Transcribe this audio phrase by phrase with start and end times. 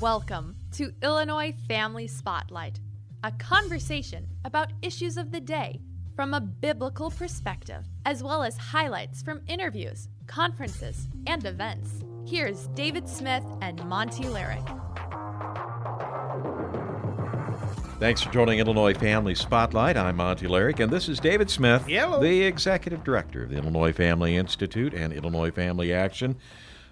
[0.00, 2.80] Welcome to Illinois Family Spotlight,
[3.24, 5.80] a conversation about issues of the day
[6.14, 12.04] from a biblical perspective, as well as highlights from interviews, conferences, and events.
[12.26, 14.60] Here's David Smith and Monty Lyric.
[17.98, 19.96] Thanks for joining Illinois Family Spotlight.
[19.96, 22.20] I'm Monty Lyric, and this is David Smith, Hello.
[22.20, 26.36] the Executive Director of the Illinois Family Institute and Illinois Family Action.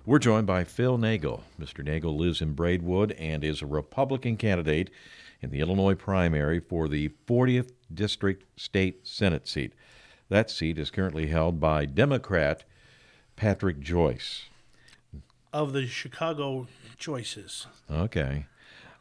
[0.06, 1.44] We're joined by Phil Nagel.
[1.58, 1.82] Mr.
[1.82, 4.90] Nagel lives in Braidwood and is a Republican candidate
[5.40, 9.72] in the Illinois primary for the 40th District State Senate seat.
[10.28, 12.64] That seat is currently held by Democrat
[13.36, 14.46] Patrick Joyce.
[15.54, 16.66] of the Chicago
[16.98, 17.66] choices.
[17.90, 18.46] Okay.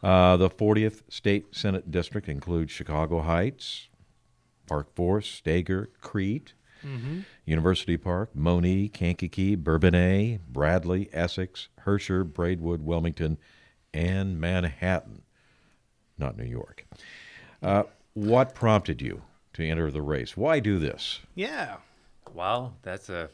[0.01, 3.87] Uh, the 40th State Senate District includes Chicago Heights,
[4.67, 6.53] Park Forest, Steger, Crete,
[7.45, 13.37] University Park, Monee, Kankakee, Bourbonnais, Bradley, Essex, Herscher, Braidwood, Wilmington,
[13.93, 15.23] and Manhattan,
[16.17, 16.85] not New York.
[17.61, 17.83] Uh,
[18.13, 19.21] what prompted you
[19.53, 20.37] to enter the race?
[20.37, 21.19] Why do this?
[21.35, 21.77] Yeah.
[22.33, 23.29] Well, that's a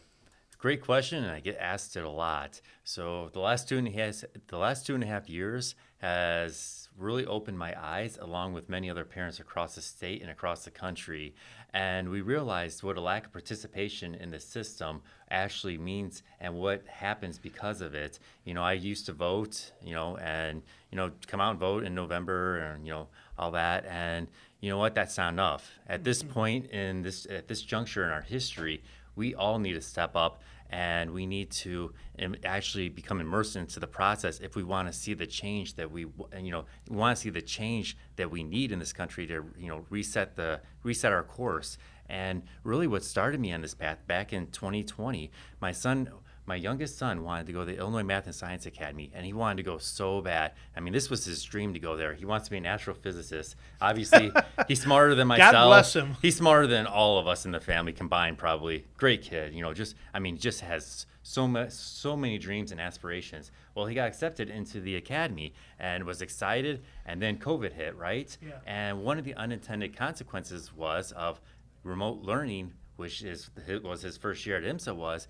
[0.57, 2.61] great question, and I get asked it a lot.
[2.83, 6.89] So the last two and a half, the last two and a half years has
[6.97, 10.71] really opened my eyes, along with many other parents across the state and across the
[10.71, 11.33] country.
[11.73, 16.85] And we realized what a lack of participation in the system actually means and what
[16.87, 18.19] happens because of it.
[18.43, 20.61] You know, I used to vote, you know, and
[20.91, 24.27] you know, come out and vote in November, and you know, all that, and
[24.61, 25.71] you know what, that's not enough.
[25.87, 26.33] At this mm-hmm.
[26.33, 28.81] point in this, at this juncture in our history,
[29.15, 33.79] we all need to step up and we need to um, actually become immersed into
[33.79, 36.01] the process if we want to see the change that we
[36.39, 39.67] you know want to see the change that we need in this country to you
[39.67, 41.77] know reset the reset our course.
[42.11, 45.29] And really what started me on this path back in 2020
[45.61, 46.09] my son
[46.49, 49.33] my youngest son wanted to go to the Illinois Math and Science Academy, and he
[49.33, 50.53] wanted to go so bad.
[50.75, 52.15] I mean, this was his dream to go there.
[52.15, 53.53] He wants to be an astrophysicist.
[53.79, 54.31] Obviously,
[54.67, 55.51] he's smarter than myself.
[55.51, 56.17] God bless him.
[56.23, 58.85] He's smarter than all of us in the family combined, probably.
[58.97, 59.75] Great kid, you know.
[59.75, 63.51] Just, I mean, just has so much, so many dreams and aspirations.
[63.75, 68.35] Well, he got accepted into the academy and was excited, and then COVID hit, right?
[68.41, 68.53] Yeah.
[68.65, 71.39] And one of the unintended consequences was of
[71.83, 73.51] remote learning, which is
[73.83, 75.27] was his first year at IMSA was.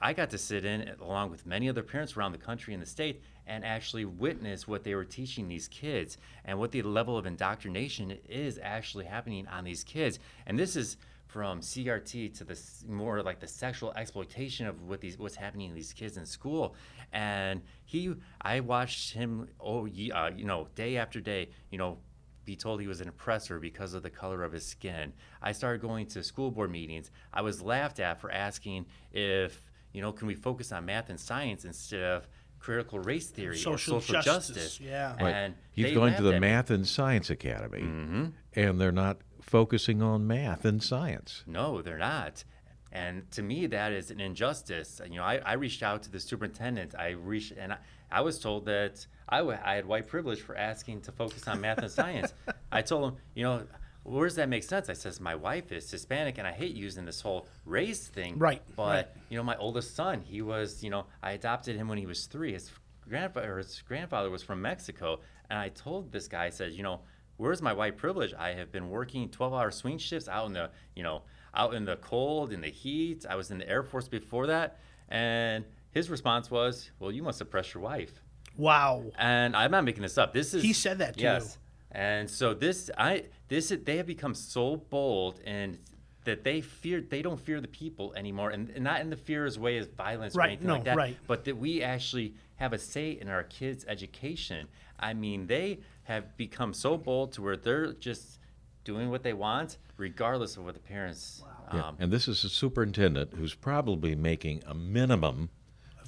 [0.00, 2.86] I got to sit in along with many other parents around the country and the
[2.86, 7.26] state and actually witness what they were teaching these kids and what the level of
[7.26, 10.18] indoctrination is actually happening on these kids.
[10.46, 15.18] And this is from CRT to the more like the sexual exploitation of what these
[15.18, 16.74] what's happening to these kids in school.
[17.12, 21.98] And he, I watched him, oh, uh, you know, day after day, you know,
[22.44, 25.12] be told he was an oppressor because of the color of his skin.
[25.42, 27.10] I started going to school board meetings.
[27.32, 29.62] I was laughed at for asking if,
[29.96, 33.96] you know, can we focus on math and science instead of critical race theory Social
[33.96, 34.80] or social justice, justice?
[34.80, 35.14] yeah.
[35.20, 35.32] Right.
[35.34, 36.40] And He's going to the at.
[36.40, 38.24] Math and Science Academy, Mm-hmm.
[38.54, 41.42] and they're not focusing on math and science.
[41.46, 42.44] No, they're not.
[42.92, 45.00] And to me, that is an injustice.
[45.08, 46.94] You know, I, I reached out to the superintendent.
[46.98, 47.78] I reached, and I,
[48.10, 51.60] I was told that I, w- I had white privilege for asking to focus on
[51.60, 52.32] math and science.
[52.72, 53.66] I told him, you know,
[54.06, 54.88] where does that make sense?
[54.88, 58.38] I says, my wife is Hispanic, and I hate using this whole race thing.
[58.38, 59.06] Right, But right.
[59.28, 62.26] you know, my oldest son, he was, you know, I adopted him when he was
[62.26, 62.52] three.
[62.52, 62.70] His
[63.08, 67.00] grandfather, his grandfather was from Mexico, and I told this guy, I said, you know,
[67.36, 68.32] where's my white privilege?
[68.38, 71.22] I have been working 12-hour swing shifts out in the, you know,
[71.54, 73.24] out in the cold, in the heat.
[73.28, 74.78] I was in the Air Force before that,
[75.08, 78.22] and his response was, well, you must oppress your wife.
[78.56, 79.04] Wow.
[79.18, 80.32] And I'm not making this up.
[80.32, 81.58] This is He said that to yes.
[81.96, 85.78] And so this I this they have become so bold and
[86.24, 89.46] that they fear they don't fear the people anymore and, and not in the fear
[89.46, 90.96] as way as violence or Right, anything no, like that.
[90.96, 91.16] right.
[91.26, 94.68] But that we actually have a say in our kids' education.
[95.00, 98.40] I mean, they have become so bold to where they're just
[98.84, 101.42] doing what they want, regardless of what the parents
[101.72, 105.48] Yeah, um, and this is a superintendent who's probably making a minimum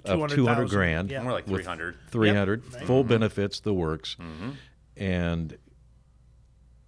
[0.04, 1.10] of 200,000, 200 grand.
[1.10, 1.22] yeah.
[1.22, 1.96] more like with 300.
[2.10, 2.86] 300 Yep, right.
[2.86, 4.16] full benefits, the works.
[4.20, 4.50] Mm-hmm.
[4.96, 5.56] And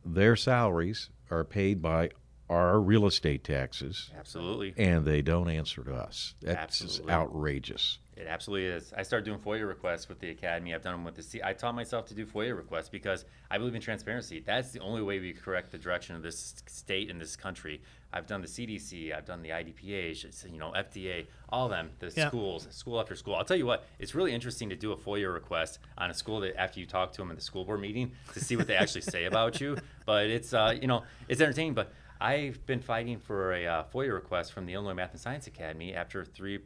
[0.05, 2.11] their salaries are paid by
[2.49, 4.75] our real estate taxes, Absolutely.
[4.77, 6.35] and they don't answer to us.
[6.41, 7.13] That's Absolutely.
[7.13, 7.99] outrageous.
[8.17, 8.93] It absolutely is.
[8.95, 10.75] I started doing FOIA requests with the academy.
[10.75, 11.41] I've done them with the C.
[11.43, 14.41] I taught myself to do FOIA requests because I believe in transparency.
[14.45, 17.81] That's the only way we correct the direction of this state and this country.
[18.13, 19.17] I've done the CDC.
[19.17, 20.51] I've done the IDPA.
[20.53, 21.27] You know, FDA.
[21.49, 21.91] All of them.
[21.99, 22.29] The Yeah.
[22.29, 23.35] schools, school after school.
[23.37, 23.87] I'll tell you what.
[23.99, 27.13] It's really interesting to do a FOIA request on a school that after you talk
[27.13, 29.77] to them in the school board meeting to see what they actually say about you.
[30.07, 31.75] But it's uh, you know it's entertaining.
[31.75, 35.47] But I've been fighting for a uh, FOIA request from the Illinois Math and Science
[35.47, 36.59] Academy after three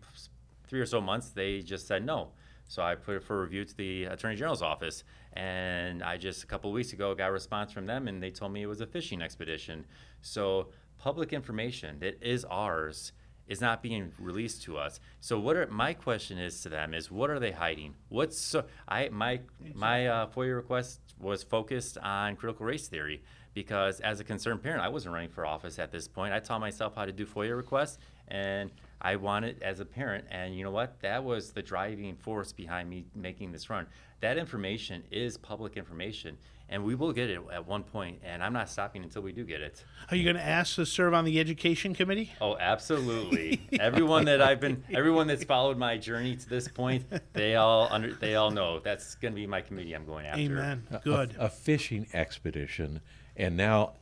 [0.66, 2.30] three or so months, they just said no.
[2.66, 5.04] So I put it for review to the Attorney General's office.
[5.34, 8.30] And I just a couple of weeks ago got a response from them, and they
[8.30, 9.84] told me it was a fishing expedition.
[10.22, 10.68] So
[11.04, 13.12] public information that is ours
[13.46, 15.00] is not being released to us.
[15.20, 17.94] So what are my question is to them is what are they hiding?
[18.08, 19.40] What's so I my
[19.74, 23.22] my uh, FOIA request was focused on critical race theory
[23.52, 26.32] because as a concerned parent, I wasn't running for office at this point.
[26.32, 27.98] I taught myself how to do FOIA requests
[28.28, 28.70] and
[29.02, 31.00] I wanted as a parent and you know what?
[31.02, 33.86] That was the driving force behind me making this run.
[34.20, 36.38] That information is public information
[36.68, 39.44] and we will get it at one point and I'm not stopping until we do
[39.44, 39.84] get it.
[40.10, 42.32] Are you going to ask to serve on the education committee?
[42.40, 43.60] Oh, absolutely.
[43.80, 48.14] everyone that I've been, everyone that's followed my journey to this point, they all under,
[48.14, 50.40] they all know that's going to be my committee I'm going after.
[50.40, 50.86] Amen.
[50.90, 51.36] A- Good.
[51.38, 53.00] A, fishing expedition,
[53.36, 53.94] and now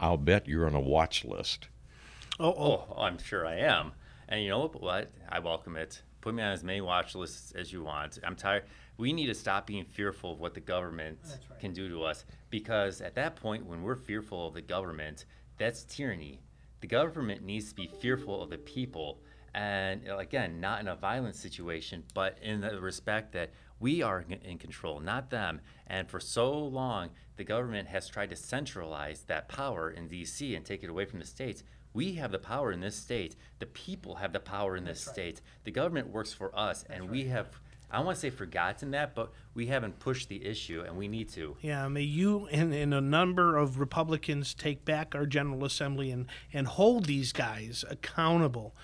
[0.00, 1.68] I'll bet you're on a watch list.
[2.40, 2.86] Oh, oh.
[2.90, 3.92] Oh, I'm sure I am.
[4.28, 5.10] And you know what?
[5.28, 6.02] I welcome it.
[6.22, 8.18] Put me on as many watch lists as you want.
[8.24, 8.64] I'm tired.
[8.96, 11.18] We need to stop being fearful of what the government
[11.60, 15.26] can do to us because at that point, when we're fearful of the government,
[15.58, 16.40] that's tyranny.
[16.80, 19.18] The government needs to be fearful of the people.
[19.54, 24.58] And again, not in a violent situation, but in the respect that we are in
[24.58, 25.60] control, not them.
[25.88, 30.64] And for so long, the government has tried to centralize that power in DC and
[30.64, 31.64] take it away from the states.
[31.94, 33.36] We have the power in this state.
[33.58, 35.40] The people have the power in this state.
[35.64, 37.60] The government works for us, and we have,
[37.90, 41.08] I don't want to say forgotten that, but we haven't pushed the issue, and we
[41.08, 41.56] need to.
[41.60, 46.26] Yeah, may you and, and a number of Republicans take back our General Assembly and,
[46.52, 48.74] and hold these guys accountable.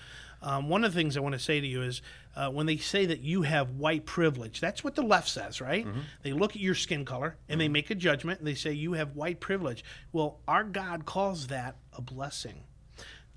[0.41, 2.01] Um, one of the things I want to say to you is
[2.35, 5.85] uh, when they say that you have white privilege, that's what the left says, right?
[6.23, 8.93] They look at your skin color and they make a judgment and they say you
[8.93, 9.83] have white privilege.
[10.13, 12.63] Well, our God calls that a blessing.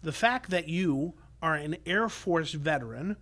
[0.02, 3.16] The fact that you are an Air Force veteran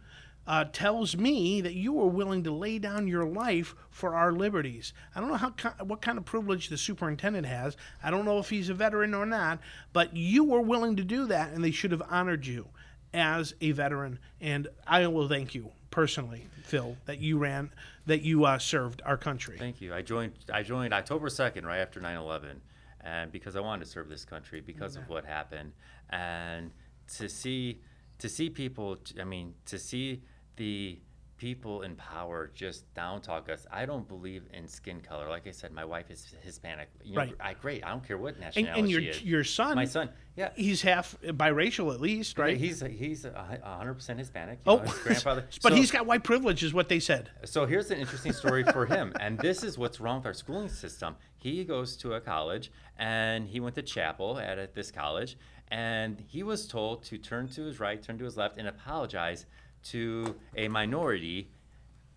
[0.47, 4.93] uh, tells me that you are willing to lay down your life for our liberties.
[5.15, 5.50] I don't know how
[5.85, 7.77] what kind of privilege the superintendent has.
[8.03, 9.61] I don't know if he's a veteran or not,
[9.93, 12.69] but you were willing to do that, and they should have honored you
[13.12, 14.19] as a veteran.
[14.41, 17.71] And I will thank you personally, Phil, that you ran,
[18.06, 19.56] that you uh, served our country.
[19.59, 19.94] Thank you.
[19.94, 20.32] I joined.
[20.53, 22.56] I joined October second, right after 9/11,
[23.05, 25.73] and because I wanted to serve this country because of what happened,
[26.11, 26.70] and
[27.19, 27.81] to see
[28.19, 28.99] to see people.
[29.20, 30.23] I mean, to see
[30.56, 30.99] the
[31.40, 33.66] people in power just down talk us.
[33.72, 35.26] I don't believe in skin color.
[35.26, 36.90] Like I said, my wife is Hispanic.
[37.02, 37.34] You know, Right.
[37.40, 37.82] I great.
[37.82, 39.22] I don't care what and, nationality and your she is.
[39.22, 40.10] your son, my son.
[40.37, 40.50] Yeah.
[40.54, 42.58] he's half biracial at least, right?
[42.58, 44.58] He's he's a hundred percent Hispanic.
[44.66, 45.46] Oh, know, his grandfather.
[45.62, 47.31] but So- he's got white privilege, is what they said.
[47.44, 50.69] so here's an interesting story for him, and this is what's wrong with our schooling
[50.69, 51.16] system.
[51.38, 55.38] He goes to a college, and he went to chapel at a, this college,
[55.69, 59.46] and he was told to turn to his right, turn to his left, and apologize
[59.85, 61.50] to a minority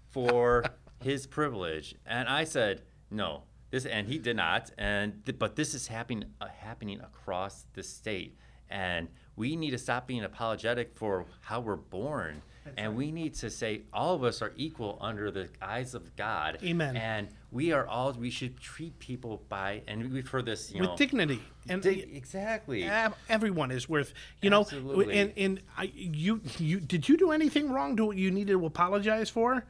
[0.09, 0.63] for
[1.03, 1.95] his privilege.
[2.05, 4.71] And I said, no, this, and he did not.
[4.77, 8.37] And th- but this is happening uh, happening across the state,
[8.69, 12.43] and we need to stop being apologetic for how we're born.
[12.77, 16.57] And we need to say all of us are equal under the eyes of God.
[16.63, 16.95] Amen.
[16.97, 20.89] And we are all we should treat people by and we've heard this, you with
[20.91, 20.95] know.
[20.97, 22.83] dignity and dig- exactly.
[23.29, 25.17] everyone is worth you know Absolutely.
[25.19, 28.65] and and I, you you did you do anything wrong to what you needed to
[28.65, 29.63] apologize for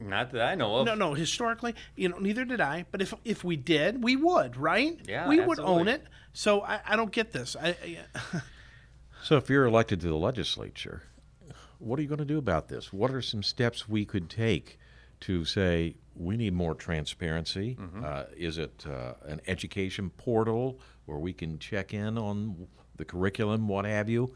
[0.00, 0.86] Not that I know of.
[0.86, 4.56] no no historically you know neither did i but if if we did we would
[4.56, 8.40] right Yeah, we would own it so i, I don't get this I, I
[9.22, 11.04] So, if you're elected to the legislature,
[11.82, 12.92] what are you going to do about this?
[12.92, 14.78] What are some steps we could take
[15.20, 17.76] to say we need more transparency?
[18.04, 23.66] Uh, is it uh, an education portal where we can check in on the curriculum,
[23.66, 24.34] what have you?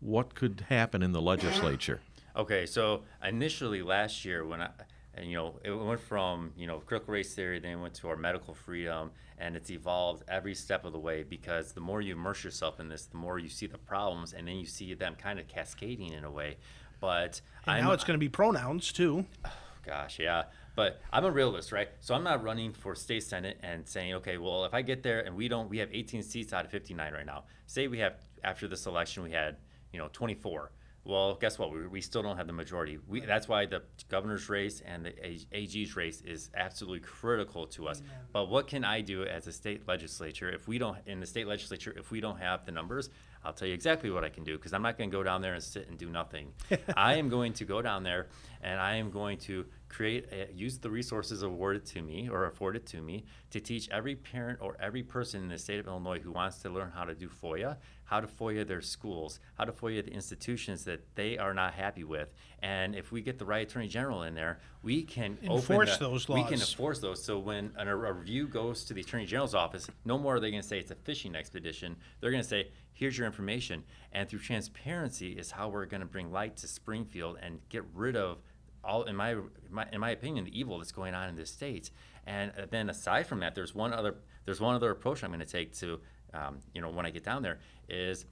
[0.00, 2.00] What could happen in the legislature?
[2.36, 4.70] Okay, so initially last year when I,
[5.14, 8.08] and you know, it went from you know critical race theory, then it went to
[8.08, 12.14] our medical freedom, and it's evolved every step of the way because the more you
[12.14, 15.16] immerse yourself in this, the more you see the problems, and then you see them
[15.16, 16.56] kind of cascading in a way.
[17.00, 19.26] But and I'm, now it's going to be pronouns too
[19.88, 20.44] Gosh, yeah.
[20.76, 21.88] But I'm a realist, right?
[22.00, 25.20] So I'm not running for state senate and saying, okay, well, if I get there
[25.20, 27.44] and we don't, we have 18 seats out of 59 right now.
[27.66, 29.56] Say we have after this election we had,
[29.92, 30.70] you know, 24.
[31.04, 31.72] Well, guess what?
[31.72, 32.98] We, we still don't have the majority.
[33.08, 35.14] We, that's why the governor's race and the
[35.52, 38.02] AG's race is absolutely critical to us.
[38.30, 41.46] But what can I do as a state legislature if we don't in the state
[41.46, 43.08] legislature if we don't have the numbers?
[43.44, 45.40] I'll tell you exactly what I can do because I'm not going to go down
[45.40, 46.52] there and sit and do nothing.
[46.96, 48.26] I am going to go down there
[48.62, 52.86] and I am going to create a, use the resources awarded to me or afforded
[52.86, 56.32] to me to teach every parent or every person in the state of Illinois who
[56.32, 57.76] wants to learn how to do FOIA,
[58.08, 62.04] how to FOIA their schools, how to FOIA the institutions that they are not happy
[62.04, 62.32] with.
[62.60, 66.26] And if we get the right attorney general in there, we can Enforce the, those
[66.26, 66.38] laws.
[66.38, 67.22] We can enforce those.
[67.22, 70.50] So when an, a review goes to the attorney general's office, no more are they
[70.50, 71.96] going to say it's a fishing expedition.
[72.20, 76.06] They're going to say, "Here's your information," and through transparency is how we're going to
[76.06, 78.38] bring light to Springfield and get rid of
[78.82, 79.36] all, in my,
[79.68, 81.90] my in my opinion, the evil that's going on in this state.
[82.26, 85.46] And then aside from that, there's one other there's one other approach I'm going to
[85.46, 86.00] take to,
[86.34, 87.58] um, you know, when I get down there
[87.88, 88.24] is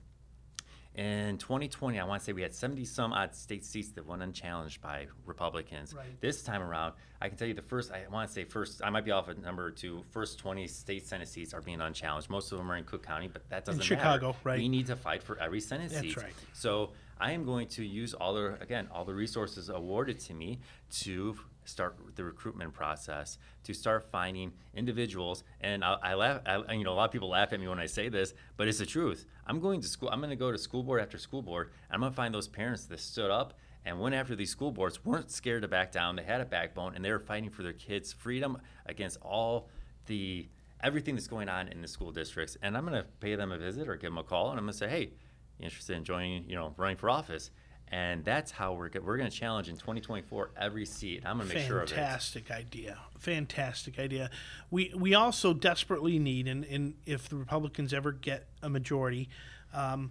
[0.97, 4.23] in 2020, I want to say we had 70 some odd state seats that went
[4.23, 5.93] unchallenged by Republicans.
[5.95, 6.07] Right.
[6.21, 8.89] This time around, I can tell you the first, I want to say first, I
[8.89, 12.31] might be off a number or two, first 20 state Senate seats are being unchallenged.
[12.31, 14.39] Most of them are in Cook County, but that doesn't Chicago, matter.
[14.45, 14.59] right.
[14.59, 15.97] We need to fight for every Senate seat.
[15.97, 16.17] That's seat.
[16.17, 16.35] right.
[16.55, 20.61] So I am going to use all the, again, all the resources awarded to me
[21.03, 21.37] to
[21.67, 25.45] start the recruitment process, to start finding individuals.
[25.61, 27.79] And I, I laugh, I, you know, a lot of people laugh at me when
[27.79, 29.27] I say this, but it's the truth.
[29.47, 31.71] I'm going to school, I'm going to go to school board after school board.
[31.89, 33.55] And I'm going to find those parents that stood up
[33.85, 36.17] and went after these school boards, weren't scared to back down.
[36.17, 39.69] They had a backbone and they were fighting for their kids' freedom against all
[40.07, 40.49] the
[40.83, 42.57] everything that's going on in the school districts.
[42.63, 44.67] And I'm going to pay them a visit or give them a call and I'm
[44.67, 45.11] going to say, hey,
[45.59, 47.51] you interested in joining, you know, running for office?
[47.93, 51.23] And that's how we're go- we're going to challenge in 2024 every seat.
[51.25, 51.95] I'm going to make sure of it.
[51.95, 52.99] Fantastic idea.
[53.19, 54.31] Fantastic idea.
[54.71, 59.29] We we also desperately need, and, and if the Republicans ever get a majority,
[59.73, 60.11] um,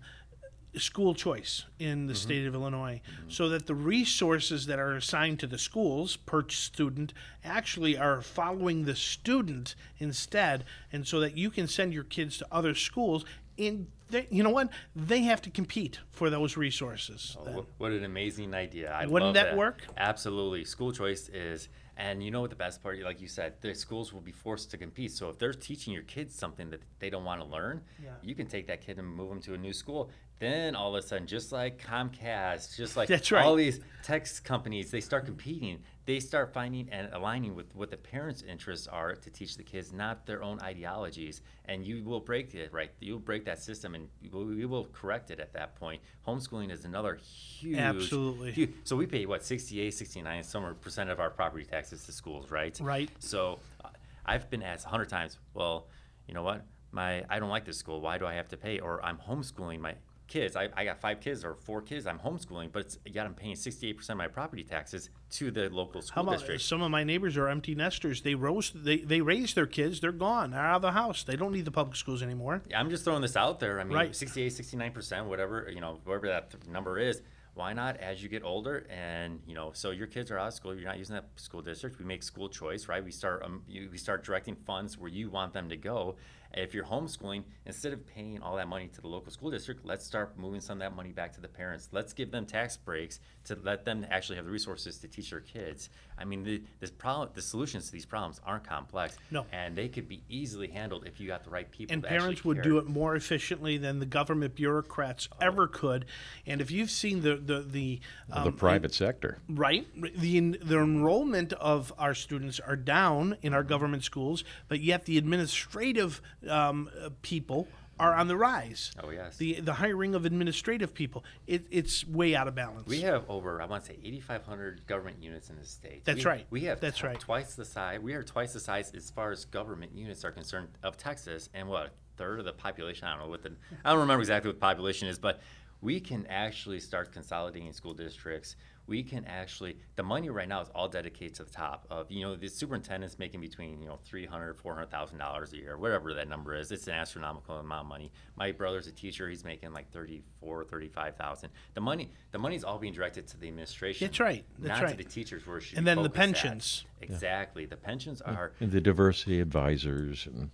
[0.77, 2.17] school choice in the Mm-hmm.
[2.21, 7.13] state of Illinois, so that the resources that are assigned to the schools per student
[7.43, 10.63] actually are following the student instead,
[10.93, 13.25] and so that you can send your kids to other schools.
[13.57, 17.35] In they, you know what they have to compete for those resources.
[17.39, 18.91] Oh, wh- what an amazing idea!
[18.91, 19.81] I Wouldn't love that work?
[19.97, 20.63] Absolutely.
[20.65, 24.13] School choice is, and you know what the best part, like you said, the schools
[24.13, 25.11] will be forced to compete.
[25.11, 28.11] So if they're teaching your kids something that they don't want to learn, Yeah.
[28.21, 30.11] you can take that kid and move them to a new school.
[30.37, 33.43] Then all of a sudden, just like Comcast, just like That's right.
[33.45, 35.79] all these tech companies, they start competing.
[36.05, 39.91] They start finding and aligning with what the parents' interests are to teach the kids,
[39.91, 41.41] not their own ideologies.
[41.65, 42.91] And you will break it, right?
[42.99, 46.01] You'll break that system, and we will- correct it at that point.
[46.27, 48.51] Homeschooling is another huge, Absolutely.
[48.51, 52.51] huge- so we pay what 68, 69, somewhere percent of our property taxes to schools,
[52.51, 52.79] right?
[52.79, 53.09] Right.
[53.19, 53.89] So uh,
[54.25, 55.87] I've been asked a hundred times, well,
[56.27, 56.65] you know what?
[56.91, 57.99] My I don't like this school.
[57.99, 58.79] Why do I have to pay?
[58.79, 59.95] Or I'm homeschooling my
[60.27, 60.55] kids.
[60.55, 62.07] I, I got five kids or four kids.
[62.07, 66.01] I'm homeschooling, but it's, yet I'm paying 68% of my property taxes to the local
[66.01, 66.61] school How about district.
[66.63, 68.21] some of my neighbors are empty nesters?
[68.21, 69.99] They rose, they they raise their kids.
[69.99, 70.51] They're gone.
[70.51, 71.23] They're out of the house.
[71.23, 72.61] They don't need the public schools anymore.
[72.69, 73.79] Yeah, I'm just throwing this out there.
[73.79, 74.15] I mean, Right.
[74.15, 77.21] 68, 69%, whatever, you know, whatever that th- number is.
[77.53, 80.53] Why not as you get older and, you know, so your kids are out of
[80.53, 81.97] school, you're not using that school district.
[81.99, 83.01] We make school choice, right?
[83.01, 86.17] We start um, you, we start directing funds where you want them to go.
[86.55, 90.05] If you're homeschooling, instead of paying all that money to the local school district, let's
[90.05, 91.89] start moving some of that money back to the parents.
[91.91, 95.41] Let's give them tax breaks to let them actually have the resources to teach their
[95.41, 95.89] kids.
[96.17, 99.45] I mean, the this problem, the solutions to these problems aren't complex, No.
[99.51, 101.93] and they could be easily handled if you got the right people.
[101.93, 102.63] And to parents would care.
[102.63, 106.05] do it more efficiently than the government bureaucrats ever could.
[106.47, 109.39] And if you've seen the the the, the um, private sector.
[109.49, 109.85] right
[110.17, 115.17] the the enrollment of our students are down in our government schools, but yet the
[115.17, 116.89] administrative um,
[117.21, 118.91] people are on the rise.
[119.01, 119.37] Oh, yes.
[119.37, 122.87] The the hiring of administrative people, it, it's way out of balance.
[122.87, 126.03] We have over, I want to say, 8,500 government units in the state.
[126.03, 126.47] That's We- right.
[126.49, 127.17] We have That's t- right.
[127.19, 128.01] twice the size.
[128.01, 131.69] We are twice the size as far as government units are concerned of Texas, and
[131.69, 133.07] what a third of the population.
[133.07, 133.53] I don't know what the
[133.85, 135.39] I don't remember exactly what the population is, but
[135.81, 138.55] we can actually start consolidating school districts.
[138.87, 142.21] We can actually the money right now is all dedicated to the top of you
[142.23, 146.53] know the superintendent's making between you know 300 400,000 dollars a year whatever that number
[146.55, 150.65] is it's an astronomical amount of money my brother's a teacher he's making like 34
[150.65, 154.45] 35,000 the money the money's all being directed to the administration That's right.
[154.59, 154.97] That's not right.
[154.97, 156.25] to the teachers where it should And then the focused at.
[156.43, 156.85] pensions.
[157.01, 160.51] exactly the pensions are And the diversity advisors, and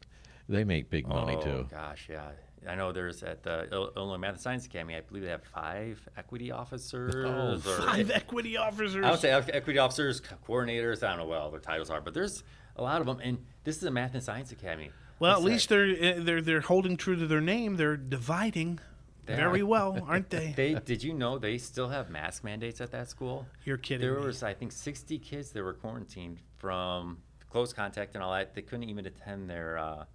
[0.48, 1.50] they make big money too.
[1.50, 1.68] oh, too.
[1.72, 2.30] gosh yeah
[2.68, 4.96] I know there's at the Il- Illinois Math and Science Academy.
[4.96, 7.16] I believe they have five equity officers.
[7.16, 9.04] or, Five equity officers.
[9.06, 11.04] I would say equity officers, coordinators.
[11.04, 12.44] I don't know what all their titles are, but there's
[12.76, 13.20] a lot of them.
[13.22, 14.92] And this is a Math and Science Academy.
[15.20, 15.76] well, at least that?
[15.76, 17.78] they're uh, they're they're holding true to their name.
[17.78, 18.80] They're dividing
[19.26, 19.66] They very are.
[19.66, 20.54] well, aren't they?
[20.56, 23.48] They did you know they still have mask mandates at that school?
[23.66, 24.26] You're kidding There me.
[24.28, 27.18] was I think 60 kids that were quarantined from
[27.50, 28.54] close contact and all that.
[28.54, 30.06] They couldn't even attend their uh,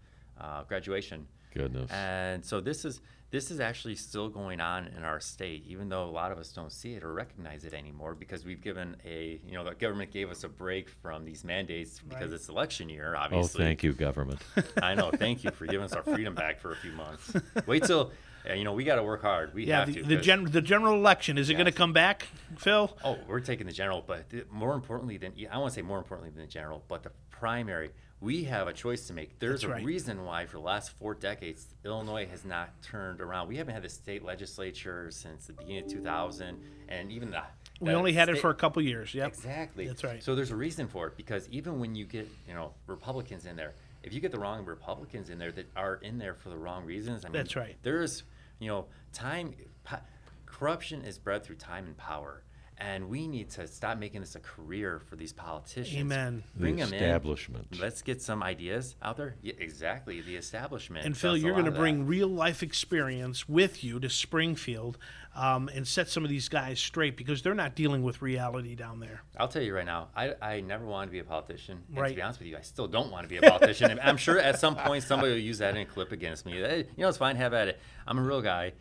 [0.41, 1.27] uh, graduation.
[1.57, 1.91] Goodness.
[1.91, 6.05] And so this is this is actually still going on in our state, even though
[6.05, 9.41] a lot of us don't see it or recognize it anymore because we've given a
[9.45, 12.35] you know the government gave us a break from these mandates because Right.
[12.35, 13.17] it's election year.
[13.17, 13.37] Obviously.
[13.37, 14.41] oh, Obviously, thank you, government.
[14.83, 15.11] I know.
[15.11, 17.33] Thank you for giving us our freedom back for a few months.
[17.67, 18.13] Wait till
[18.49, 19.53] uh, you know we got to work hard.
[19.55, 20.09] We Yeah, have the, to.
[20.09, 22.97] the, 'cause- gen- the general election is it going to come back, Phil?
[23.05, 25.99] Oh, we're taking the general, but th- more importantly than I want to say more
[25.99, 27.91] importantly than the general, but the primary.
[28.27, 29.39] We have a choice to make.
[29.39, 29.85] There's That's a right.
[29.85, 33.47] reason why, for the last four decades, Illinois has not turned around.
[33.47, 37.43] We haven't had the state legislature since the beginning of 2000, and even the.
[37.81, 39.15] We only had it for a couple years.
[39.15, 39.29] Yep.
[39.29, 39.87] Exactly.
[39.87, 40.21] That's right.
[40.25, 43.55] So there's a reason for it because even when you get you know Republicans in
[43.55, 46.57] there, if you get the wrong Republicans in there that are in there for the
[46.57, 47.77] wrong reasons, I mean, That's right.
[47.83, 48.25] There's
[48.59, 49.55] you know time,
[49.85, 50.01] po-
[50.47, 52.43] corruption is bred through time and power,
[52.79, 55.97] and we need to stop making this a career for these politicians.
[55.99, 56.45] Amen.
[56.55, 57.69] The Bring them establishment.
[57.73, 57.79] in.
[57.79, 59.37] Let's get some ideas out there.
[59.43, 60.21] Yeah, exactly.
[60.21, 61.07] The establishment.
[61.07, 61.81] And Phil, you're going to of that.
[61.81, 64.99] bring real life experience with you to Springfield
[65.35, 69.01] um, and set some of these guys straight because they're not dealing with reality down
[69.01, 69.23] there.
[69.39, 71.83] I'll tell you right now, I, I never wanted to be a politician.
[71.89, 72.11] And Right.
[72.11, 73.99] to be honest with you, I still don't want to be a politician.
[74.03, 76.53] I'm sure at some point somebody will use that in a clip against me.
[76.53, 77.81] Hey, you know, it's fine, have at it.
[78.07, 78.73] I'm a real guy.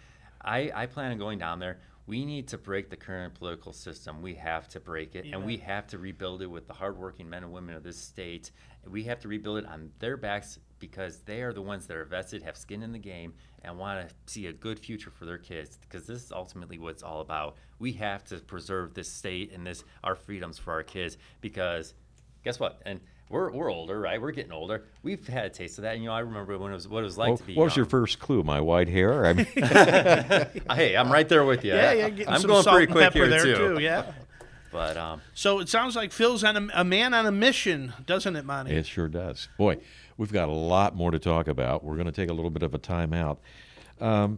[0.41, 1.79] I, I plan on going down there.
[2.07, 4.21] We need to break the current political system.
[4.21, 7.43] We have to break it, and we have to rebuild it with the hardworking men
[7.43, 8.51] and women of this state.
[8.87, 12.05] We have to rebuild it on their backs because they are the ones that are
[12.05, 13.33] vested, have skin in the game,
[13.63, 15.79] and want to see a good future for their kids.
[15.81, 17.57] Because this is ultimately what it's all about.
[17.79, 21.17] We have to preserve this state and this our freedoms for our kids.
[21.41, 21.95] Because
[22.43, 22.81] guess what?
[22.85, 24.21] And we're, we're older, right?
[24.21, 24.83] We're getting older.
[25.03, 25.95] We've had a taste of that.
[25.95, 27.55] And, you know, I remember when it was what it was like Oh, to be.
[27.55, 28.43] what was your first clue?
[28.43, 29.25] My white hair?
[29.25, 29.47] I mean,
[30.75, 31.73] Hey, I'm right there with you.
[31.73, 33.75] Yeah, yeah, getting I'm some going salt pretty quick pepper here there too.
[33.75, 33.81] too.
[33.81, 34.11] Yeah.
[34.71, 38.35] But um, So it sounds like Phil's on a, a man on a mission, doesn't
[38.35, 38.73] it, Monty?
[38.75, 39.47] it sure does.
[39.57, 39.77] Boy,
[40.17, 41.81] we've got a lot more to talk about.
[41.85, 43.39] We're going to take a little bit of a time out.
[44.01, 44.37] Um,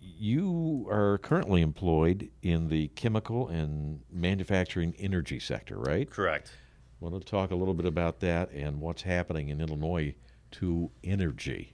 [0.00, 6.08] you are currently employed in the chemical and manufacturing energy sector, right?
[6.08, 6.52] correct.
[7.00, 10.14] Want to talk a little bit about that and what's happening in Illinois
[10.52, 11.72] to energy.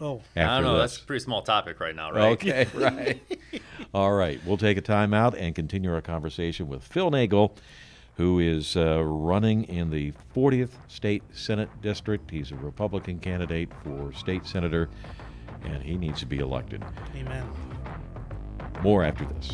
[0.00, 0.78] Oh, I don't know.
[0.78, 0.92] this.
[0.92, 2.32] That's a pretty small topic right now, right?
[2.32, 3.20] Okay, right.
[3.94, 4.40] All right.
[4.44, 7.56] We'll take a time out and continue our conversation with Phil Nagel,
[8.16, 12.28] who is uh, running in the 40th State Senate District.
[12.28, 14.88] He's a Republican candidate for state senator,
[15.62, 16.82] and he needs to be elected.
[17.14, 17.46] amen.
[18.82, 19.52] More after this.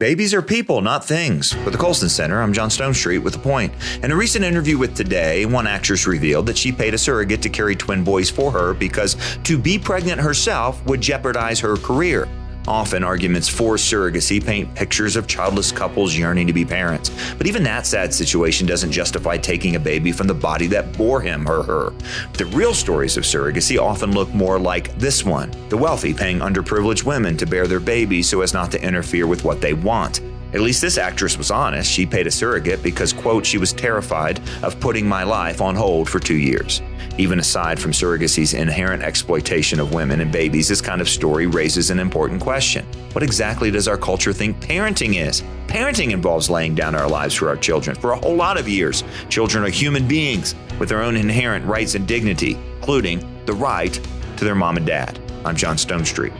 [0.00, 1.54] Babies are people, not things.
[1.58, 3.72] With the Colson Center, I'm John Stonestreet with a point.
[4.02, 7.48] In a recent interview with Today, one actress revealed that she paid a surrogate to
[7.48, 12.26] carry twin boys for her because to be pregnant herself would jeopardize her career.
[12.66, 17.10] Often, arguments for surrogacy paint pictures of childless couples yearning to be parents.
[17.36, 21.20] But even that sad situation doesn't justify taking a baby from the body that bore
[21.20, 21.92] him or her.
[22.34, 27.04] The real stories of surrogacy often look more like this one the wealthy paying underprivileged
[27.04, 30.20] women to bear their babies so as not to interfere with what they want.
[30.54, 31.90] At least this actress was honest.
[31.90, 36.08] She paid a surrogate because, quote, she was terrified of putting my life on hold
[36.08, 36.80] for two years.
[37.18, 41.90] Even aside from surrogacy's inherent exploitation of women and babies, this kind of story raises
[41.90, 42.86] an important question.
[43.12, 45.42] What exactly does our culture think parenting is?
[45.66, 49.02] Parenting involves laying down our lives for our children for a whole lot of years.
[49.28, 53.92] Children are human beings with their own inherent rights and dignity, including the right
[54.36, 55.18] to their mom and dad.
[55.44, 56.32] I'm John Stonestreet.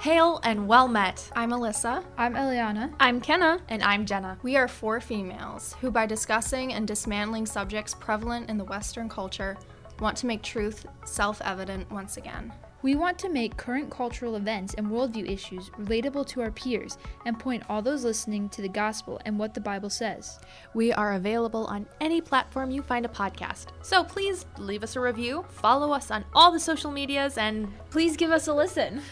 [0.00, 1.30] Hail and well met.
[1.36, 2.90] I'm Alyssa, I'm Eliana.
[2.98, 3.60] I'm Kenna.
[3.68, 4.38] And I'm Jenna.
[4.42, 9.58] We are four females who, by discussing and dismantling subjects prevalent in the Western culture,
[9.98, 12.50] want to make truth self evident once again.
[12.80, 17.38] We want to make current cultural events and worldview issues relatable to our peers and
[17.38, 20.38] point all those listening to the gospel and what the Bible says.
[20.72, 23.66] We are available on any platform you find a podcast.
[23.82, 28.16] So please leave us a review, follow us on all the social medias, and Please
[28.16, 29.02] give us a listen.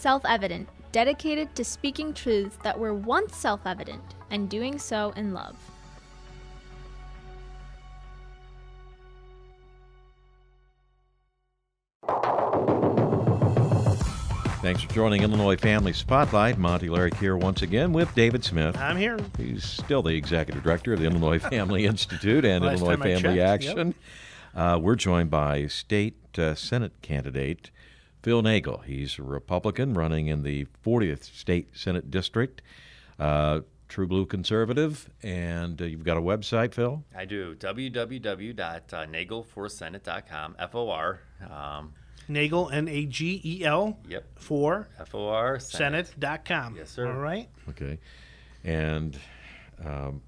[0.00, 5.34] Self evident, dedicated to speaking truths that were once self evident and doing so in
[5.34, 5.54] love.
[14.62, 16.56] Thanks for joining Illinois Family Spotlight.
[16.56, 18.78] Monty Larrick here once again with David Smith.
[18.78, 19.18] I'm here.
[19.36, 23.36] He's still the executive director of the Illinois Family Institute and Last Illinois Family checked,
[23.36, 23.46] yep.
[23.46, 23.94] Action.
[24.54, 27.70] Uh, we're joined by state uh, Senate candidate
[28.22, 28.78] Phil Nagel.
[28.78, 32.62] He's a Republican running in the 40th state Senate district.
[33.18, 37.02] Uh, True blue conservative, and uh, you've got a website, Phil.
[37.16, 37.56] I do.
[37.56, 40.56] www.nagelforsenate.com.
[40.60, 41.20] F O R.
[41.50, 41.92] Um,
[42.28, 44.24] Nagel, N A G E L, yep.
[44.36, 45.58] for F O R.
[45.58, 46.76] Senate.com.
[46.76, 47.08] Yes, sir.
[47.08, 47.48] All right.
[47.68, 47.98] Okay,
[48.62, 49.18] and
[49.84, 50.22] um,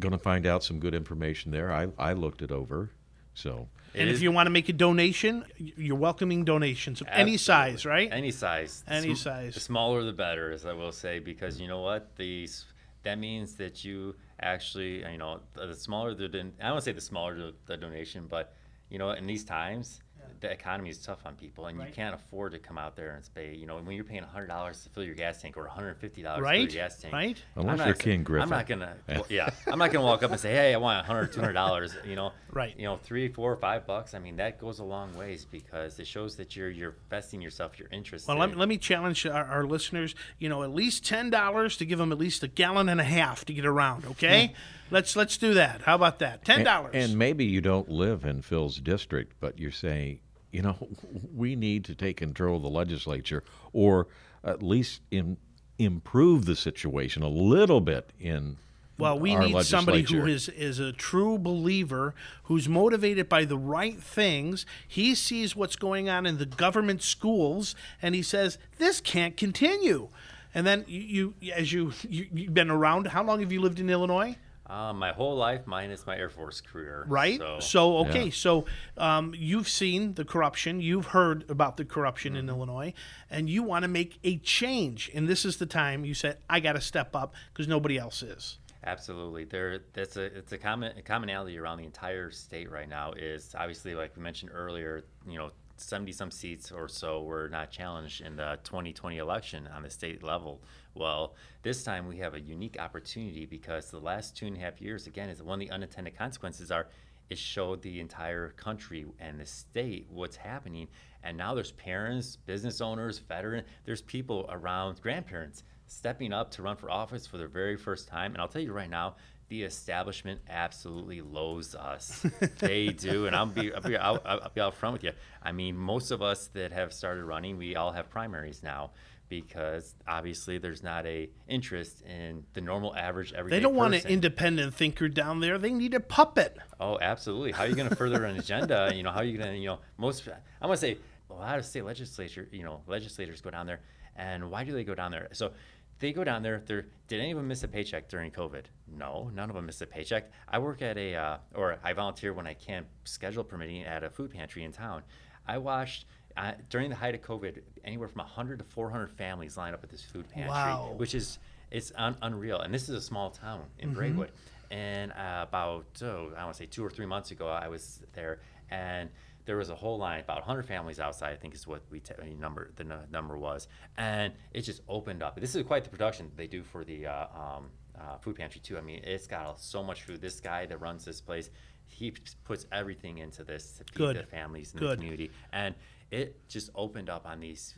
[0.00, 1.70] going to find out some good information there.
[1.70, 2.90] I, I looked it over.
[3.34, 7.86] So, And if you want to make a donation, you're welcoming donations of any size,
[7.86, 8.08] right?
[8.12, 8.82] Any size.
[8.88, 9.54] Any Sm- size.
[9.54, 12.16] The smaller the better, as I will say, because you know what?
[12.16, 12.64] These
[13.04, 16.84] that means that you actually, you know, the the smaller the don- I don't want
[16.84, 18.54] to say the smaller the, the donation, but
[18.90, 20.00] you know, in these times,
[20.44, 21.88] the economy is tough on people, and Right.
[21.88, 23.54] you can't afford to come out there and pay.
[23.54, 26.22] You know, when you're paying hundred dollars to fill your gas tank or hundred fifty
[26.22, 27.42] dollars to fill Right, your gas tank, right.
[27.56, 30.22] I'm Unless not you're sa- King I'm not gonna, well, yeah, I'm not gonna walk
[30.22, 31.94] up and say, hey, I want 100 200 dollars.
[32.04, 32.74] You know, Right.
[32.78, 34.14] You know, three, four, five bucks.
[34.14, 37.78] I mean, that goes a long ways because it shows that you're you're vesting yourself,
[37.78, 38.28] your interest.
[38.28, 40.14] Well, let me, let me challenge our, our listeners.
[40.38, 43.04] You know, at least ten dollars to give them at least a gallon and a
[43.04, 44.04] half to get around.
[44.06, 44.52] Okay,
[44.90, 45.80] let's let's do that.
[45.82, 46.44] How about that?
[46.44, 46.92] Ten dollars.
[46.94, 50.20] and maybe you don't live in Phil's district, but you're saying,
[50.54, 50.76] you know,
[51.34, 54.06] we need to take control of the legislature or
[54.44, 55.36] at least in,
[55.78, 58.56] improve the situation a little bit in
[58.96, 62.14] Well, we our need somebody who is is a true believer,
[62.44, 64.64] who's motivated by the right things.
[64.86, 70.08] He sees what's going on in the government schools, and he says this can't continue.
[70.54, 73.08] And then you, you as you, you you've been around.
[73.08, 74.36] How long have you lived in Illinois?
[74.66, 77.04] Uh, my whole life, minus my Air Force career.
[77.06, 77.38] Right.
[77.38, 78.24] So, So, okay.
[78.24, 78.30] Yeah.
[78.32, 78.64] So
[78.96, 80.80] um, you've seen the corruption.
[80.80, 82.38] You've heard about the corruption Mm-hmm.
[82.40, 82.94] in Illinois,
[83.30, 85.10] and you want to make a change.
[85.14, 88.22] And this is the time you said, "I got to step up because nobody else
[88.22, 89.80] is." absolutely, there.
[89.94, 93.12] That's a it's a common a commonality around the entire state right now.
[93.12, 95.04] Is obviously like we mentioned earlier.
[95.26, 99.82] You know, seventy some seats or so were not challenged in the 2020 election on
[99.82, 100.62] the state level.
[100.94, 104.80] Well, this time we have a unique opportunity because the last two and a half
[104.80, 106.86] years, again, is one of the unintended consequences are
[107.30, 110.88] it showed the entire country and the state what's happening.
[111.22, 116.76] And now there's parents, business owners, veteran, there's people around, grandparents stepping up to run
[116.76, 118.32] for office for their very first time.
[118.32, 119.16] And I'll tell you right now,
[119.48, 122.26] the establishment absolutely loathes us.
[122.58, 125.12] they do, and I'll be, I'll be I'll, I'll be out front with you.
[125.42, 128.90] I mean, most of us that have started running, we all have primaries now
[129.28, 134.06] because obviously there's not a interest in the normal average everyday They don't want an
[134.06, 135.58] independent thinker down there.
[135.58, 136.56] They need a puppet.
[136.78, 137.52] Oh, absolutely.
[137.52, 138.92] How are you going to further an agenda?
[138.94, 140.98] You know, how are you going to, you know, most, I'm going to say
[141.30, 143.80] a lot of state legislature, you know, legislators go down there.
[144.16, 145.28] And why do they go down there?
[145.32, 145.52] So
[145.98, 146.62] they go down there.
[146.64, 148.64] They're, did any of them miss a paycheck during COVID?
[148.86, 150.30] No, none of them missed a paycheck.
[150.48, 154.10] I work at a, uh, or I volunteer when I can, schedule permitting at a
[154.10, 155.02] food pantry in town.
[155.46, 156.06] I watched
[156.36, 159.90] uh, during the height of COVID, anywhere from 100 to 400 families lined up at
[159.90, 160.94] this food pantry, Wow.
[160.96, 161.38] which is
[161.70, 162.60] it's un- unreal.
[162.60, 164.30] And this is a small town in Braidwood.
[164.70, 168.02] And uh, about oh, I want to say two or three months ago, I was
[168.14, 169.10] there, and
[169.44, 171.32] there was a whole line, about 100 families outside.
[171.32, 175.22] I think is what we t- number the n- number was, and it just opened
[175.22, 175.38] up.
[175.38, 178.76] This is quite the production they do for the uh, um, uh, food pantry too.
[178.78, 180.20] I mean, it's got so much food.
[180.20, 181.50] This guy that runs this place,
[181.86, 184.16] he puts everything into this to feed Good.
[184.16, 184.92] the families in Good.
[184.92, 185.74] the community, and
[186.20, 187.74] it just opened up on these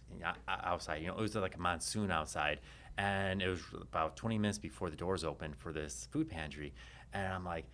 [0.48, 0.96] outside.
[1.02, 2.60] You know, it was like a monsoon outside,
[2.98, 6.72] and it was about 20 minutes before the doors opened for this food pantry,
[7.12, 7.64] and I'm like,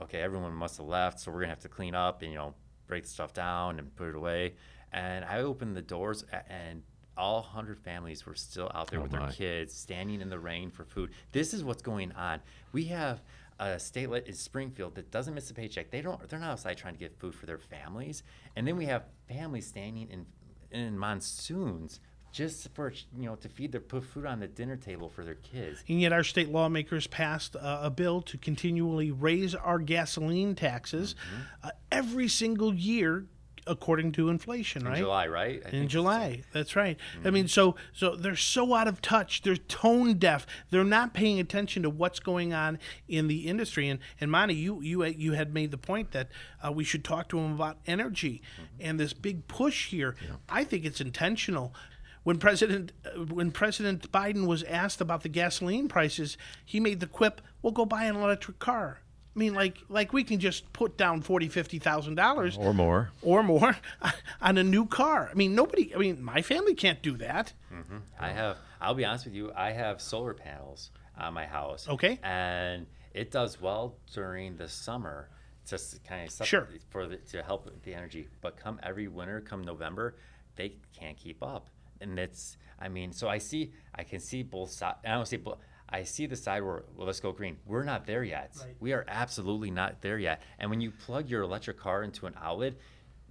[0.00, 2.54] okay, everyone must have left, so we're gonna have to clean up and you know
[2.86, 4.54] break the stuff down and put it away.
[4.92, 6.82] And I opened the doors, and
[7.16, 9.18] all 100 families were still out there Oh, with my.
[9.26, 11.10] their kids, standing in the rain for food.
[11.32, 12.40] This is what's going on.
[12.72, 13.22] We have
[13.60, 15.90] a state in Springfield that doesn't miss a paycheck.
[15.90, 16.28] They don't.
[16.28, 18.22] They're not outside trying to get food for their families,
[18.56, 20.26] and then we have families standing in
[20.72, 22.00] in monsoons
[22.32, 25.34] just for you know to feed their put food on the dinner table for their
[25.34, 25.82] kids.
[25.88, 31.14] And yet, our state lawmakers passed uh, a bill to continually raise our gasoline taxes
[31.14, 31.66] Mm-hmm.
[31.68, 33.26] uh, every single year,
[33.66, 34.84] according to inflation.
[34.84, 34.98] Right?
[34.98, 35.04] In?
[35.04, 35.62] July, right?
[35.64, 36.42] I in July.
[36.52, 36.98] That's right.
[37.24, 39.42] I mean, so so they're so out of touch.
[39.42, 40.46] They're tone deaf.
[40.70, 43.88] They're not paying attention to what's going on in the industry.
[43.88, 46.28] And and Monty, you you you had made the point that
[46.64, 48.42] uh, we should talk to them about energy
[48.78, 50.14] and this big push here.
[50.48, 51.74] I think it's intentional.
[52.22, 57.06] When President uh, when President Biden was asked about the gasoline prices, he made the
[57.06, 59.00] quip, "We'll go buy an electric car."
[59.34, 63.10] I mean, like like we can just put down forty, fifty thousand dollars or more.
[63.22, 63.76] or more
[64.42, 65.28] on a new car.
[65.30, 65.94] I mean, nobody.
[65.94, 67.52] I mean, my family can't do that.
[67.72, 67.98] Mm-hmm.
[68.18, 68.56] I have.
[68.80, 69.52] I'll be honest with you.
[69.54, 71.88] I have solar panels on my house.
[71.88, 72.18] Okay.
[72.22, 75.28] And it does well during the summer,
[75.68, 76.66] just kind of Sure.
[76.88, 78.26] for the, to help with the energy.
[78.40, 80.16] But come every winter, come November,
[80.56, 81.68] they can't keep up,
[82.00, 82.56] and it's.
[82.82, 83.72] I mean, so I see.
[83.94, 84.98] I can see both sides.
[85.04, 85.58] I don't see both.
[85.92, 87.56] I see the side where well, let's go green.
[87.66, 88.56] We're not there yet.
[88.60, 88.74] Right.
[88.80, 90.42] We are absolutely not there yet.
[90.58, 92.74] And when you plug your electric car into an outlet,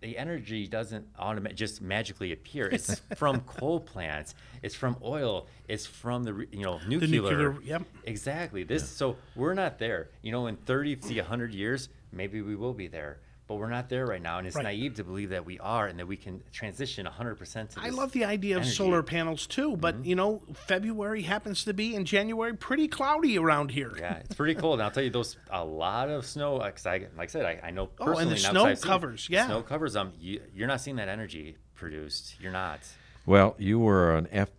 [0.02, 2.68] the energy doesn't automatically just magically appear.
[2.68, 4.36] It's from coal plants.
[4.62, 5.48] It's from oil.
[5.68, 7.08] It's from the re- you know nuclear.
[7.08, 7.84] nuclear, yep.
[8.06, 8.64] Exactly.
[8.64, 10.10] This so we're not there.
[10.22, 13.20] You know, in 30 to 100 years, maybe we will be there.
[13.50, 14.62] But we're not there right now, and it's Right.
[14.66, 17.80] naive to believe that we are, and that we can transition 100% to.
[17.80, 18.76] I this love the idea of energy.
[18.76, 20.04] solar panels too, but Mm-hmm.
[20.06, 23.92] you know, February happens to be in January pretty cloudy around here.
[24.00, 24.76] Yeah, it's pretty cold.
[24.76, 26.60] And I'll tell you, those a lot of snow.
[26.60, 28.78] Because I, like I said, I, I know Oh, and the now 'cause snow I've
[28.78, 29.48] seen- covers, yeah.
[29.48, 30.14] Snow covers them.
[30.20, 32.36] You, you're not seeing that energy produced.
[32.40, 32.82] You're not.
[33.26, 34.50] Well, you were an F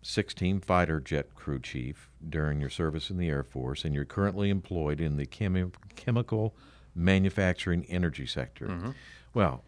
[0.00, 4.48] 16 fighter jet crew chief during your service in the Air Force, and you're currently
[4.48, 6.54] employed in the chemi- chemical
[6.94, 8.94] manufacturing energy sector.
[9.34, 9.64] Well,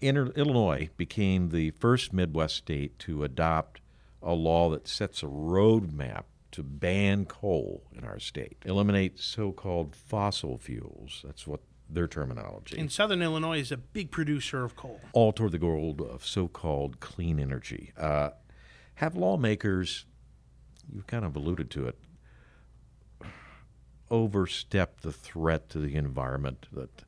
[0.00, 3.80] Inter- Illinois became the first Midwest state to adopt
[4.20, 9.94] a law that sets a roadmap to ban coal in our state, eliminate so called
[9.96, 11.22] fossil fuels.
[11.24, 15.00] That's what their terminology And Southern Illinois is a big producer of coal.
[15.12, 17.92] all toward the goal of so-called clean energy.
[17.98, 18.30] Uh,
[18.94, 20.06] have lawmakers,
[20.90, 21.98] you kind of alluded to it,
[24.12, 27.02] overstepped the threat to the environment that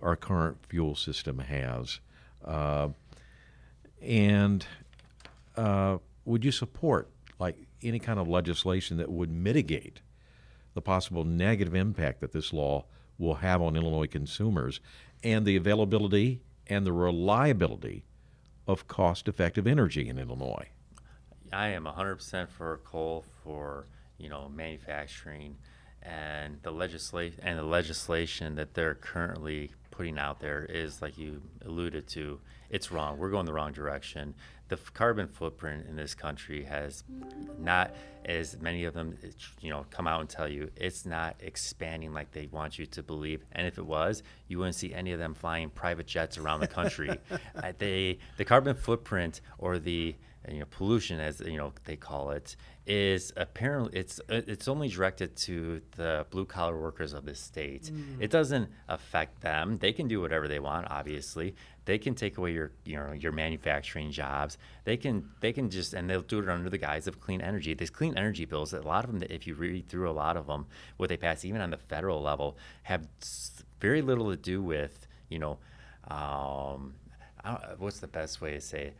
[0.00, 2.00] our current fuel system has?
[2.42, 2.88] Uh,
[4.00, 4.64] and
[5.56, 10.00] uh, would you support like any kind of legislation that would mitigate
[10.74, 12.84] the possible negative impact that this law
[13.18, 14.80] will have on Illinois consumers
[15.24, 18.04] and the availability and the reliability
[18.66, 20.68] of cost-effective energy in Illinois.
[21.52, 23.86] I am 100% for coal for
[24.18, 25.56] you know manufacturing,
[26.02, 31.42] and the legislation and the legislation that they're currently putting out there is like you
[31.66, 32.38] alluded to.
[32.70, 33.18] It's wrong.
[33.18, 34.34] We're going the wrong direction.
[34.68, 37.02] The f- carbon footprint in this country has
[37.58, 39.18] not, as many of them,
[39.60, 43.02] you know, come out and tell you it's not expanding like they want you to
[43.02, 43.44] believe.
[43.52, 46.68] And if it was, you wouldn't see any of them flying private jets around the
[46.68, 47.18] country.
[47.56, 50.14] uh, they, the carbon footprint or the
[50.50, 52.56] you know pollution as you know they call it
[52.86, 57.90] is apparently it's it's only directed to the blue collar workers of the state.
[58.18, 59.78] It doesn't affect them.
[59.78, 61.54] They can do whatever they want obviously.
[61.84, 64.56] They can take away your you know your manufacturing jobs.
[64.84, 67.74] They can they can just and they'll do it under the guise of clean energy.
[67.74, 70.46] These clean energy bills a lot of them if you read through a lot of
[70.46, 73.06] them what they pass even on the federal level have
[73.80, 75.58] very little to do with you know
[76.08, 76.94] um,
[77.78, 78.96] what's the best way to say it?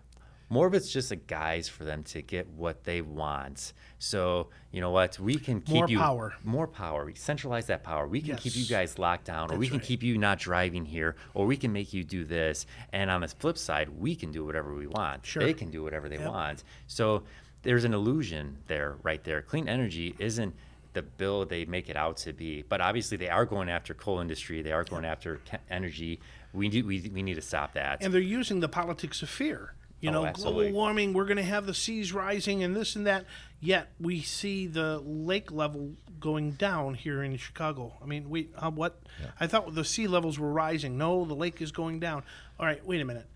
[0.51, 3.73] More of it's just a guise for them to get what they want.
[3.99, 5.19] So you know what?
[5.19, 6.35] We can keep More you power.
[6.45, 7.05] more power.
[7.05, 8.07] We centralize that power.
[8.07, 9.87] We can keep you guys locked down, or we can right.
[9.87, 12.67] keep you not driving here, or we can make you do this.
[12.93, 15.27] And on the flip side, we can do whatever we want.
[15.27, 15.43] Sure.
[15.43, 16.31] They can do whatever they Yep.
[16.31, 16.65] want.
[16.87, 17.25] So
[17.63, 19.43] there's an illusion there, right there.
[19.43, 20.55] Clean energy isn't
[20.95, 24.21] the bill they make it out to be, but obviously they are going after coal
[24.21, 24.63] industry.
[24.63, 26.21] They are going after energy.
[26.55, 28.03] We need we, we need to stop that.
[28.03, 29.75] And they're using the politics of fear.
[30.01, 33.07] You Oh, know, global warming, we're going to have the seas rising and this and
[33.07, 33.25] that.
[33.61, 37.95] Yet we see the lake level going down here in Chicago.
[38.03, 39.01] I mean, we uh, what?
[39.41, 40.97] I thought the sea levels were rising.
[40.97, 42.23] No, the lake is going down.
[42.61, 43.27] All right, wait a minute.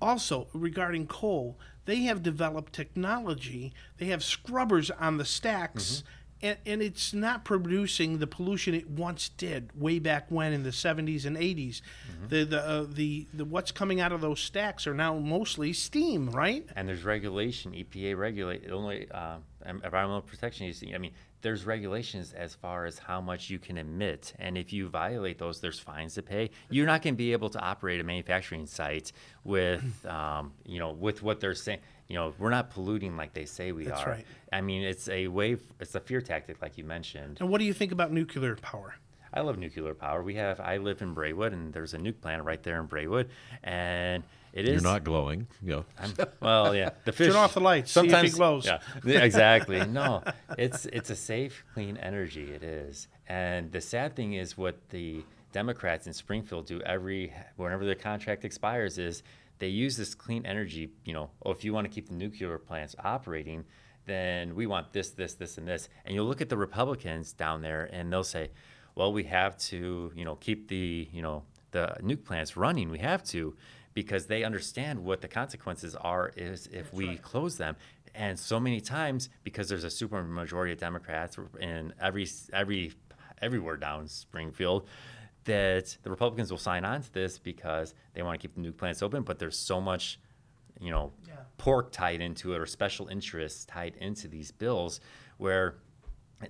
[0.00, 3.72] Also, regarding coal, they have developed technology.
[3.98, 6.02] They have scrubbers on the stacks,
[6.42, 10.70] and, and it's not producing the pollution it once did way back when in the
[10.70, 11.80] 70s and 80s.
[12.28, 16.30] The the, uh, the the what's coming out of those stacks are now mostly steam,
[16.30, 16.66] right?
[16.76, 20.94] and there's regulation, EPA regulate Illinois uh, Environmental Protection Agency.
[20.94, 24.88] I mean, there's regulations as far as how much you can emit, and if you
[24.88, 26.50] violate those, there's fines to pay.
[26.70, 29.12] You're not going to be able to operate a manufacturing site
[29.44, 31.80] with, um, you know, with what they're saying.
[32.08, 34.10] You know, we're not polluting like they say we That's are.
[34.10, 34.26] right.
[34.50, 37.38] I mean, it's a way, it's a fear tactic, like you mentioned.
[37.40, 38.94] And what do you think about nuclear power?
[39.32, 40.22] I love nuclear power.
[40.22, 43.28] We have, I live in Braidwood, and there's a nuke plant right there in Braidwood,
[43.62, 44.22] and
[44.54, 44.82] it is.
[44.82, 46.24] You're not glowing, you know.
[46.40, 46.90] Well, yeah.
[47.04, 47.26] The fish.
[47.26, 48.64] Turn off the lights, see if he Sometimes glows.
[48.64, 49.84] Yeah, yeah, exactly.
[49.84, 50.22] No,
[50.56, 52.50] it's it's a safe, clean energy.
[52.50, 53.06] It is.
[53.28, 58.46] And the sad thing is, what the Democrats in Springfield do every whenever their contract
[58.46, 59.22] expires is
[59.58, 60.90] they use this clean energy.
[61.04, 63.64] You know, oh, if you want to keep the nuclear plants operating,
[64.06, 65.88] then we want this, this, this, and this.
[66.04, 68.50] And you'll look at the Republicans down there, and they'll say,
[68.94, 72.90] well, we have to, you know, keep the, you know, the nuke plants running.
[72.90, 73.54] We have to
[73.94, 77.76] because they understand what the consequences are is if we close them.
[78.14, 82.92] And so many times, because there's a super majority of Democrats in every every
[83.40, 84.88] everywhere down Springfield,
[85.48, 88.76] that the Republicans will sign on to this because they want to keep the nuke
[88.76, 89.22] plants open.
[89.22, 90.20] But there's so much,
[90.78, 91.12] you know,
[91.56, 95.00] pork tied into it or special interests tied into these bills
[95.38, 95.76] where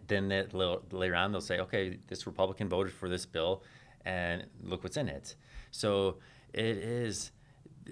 [0.08, 3.62] then that little, later on they'll say, okay, this Republican voted for this bill,
[4.04, 5.36] and look what's in it.
[5.70, 6.18] So
[6.52, 7.30] it is.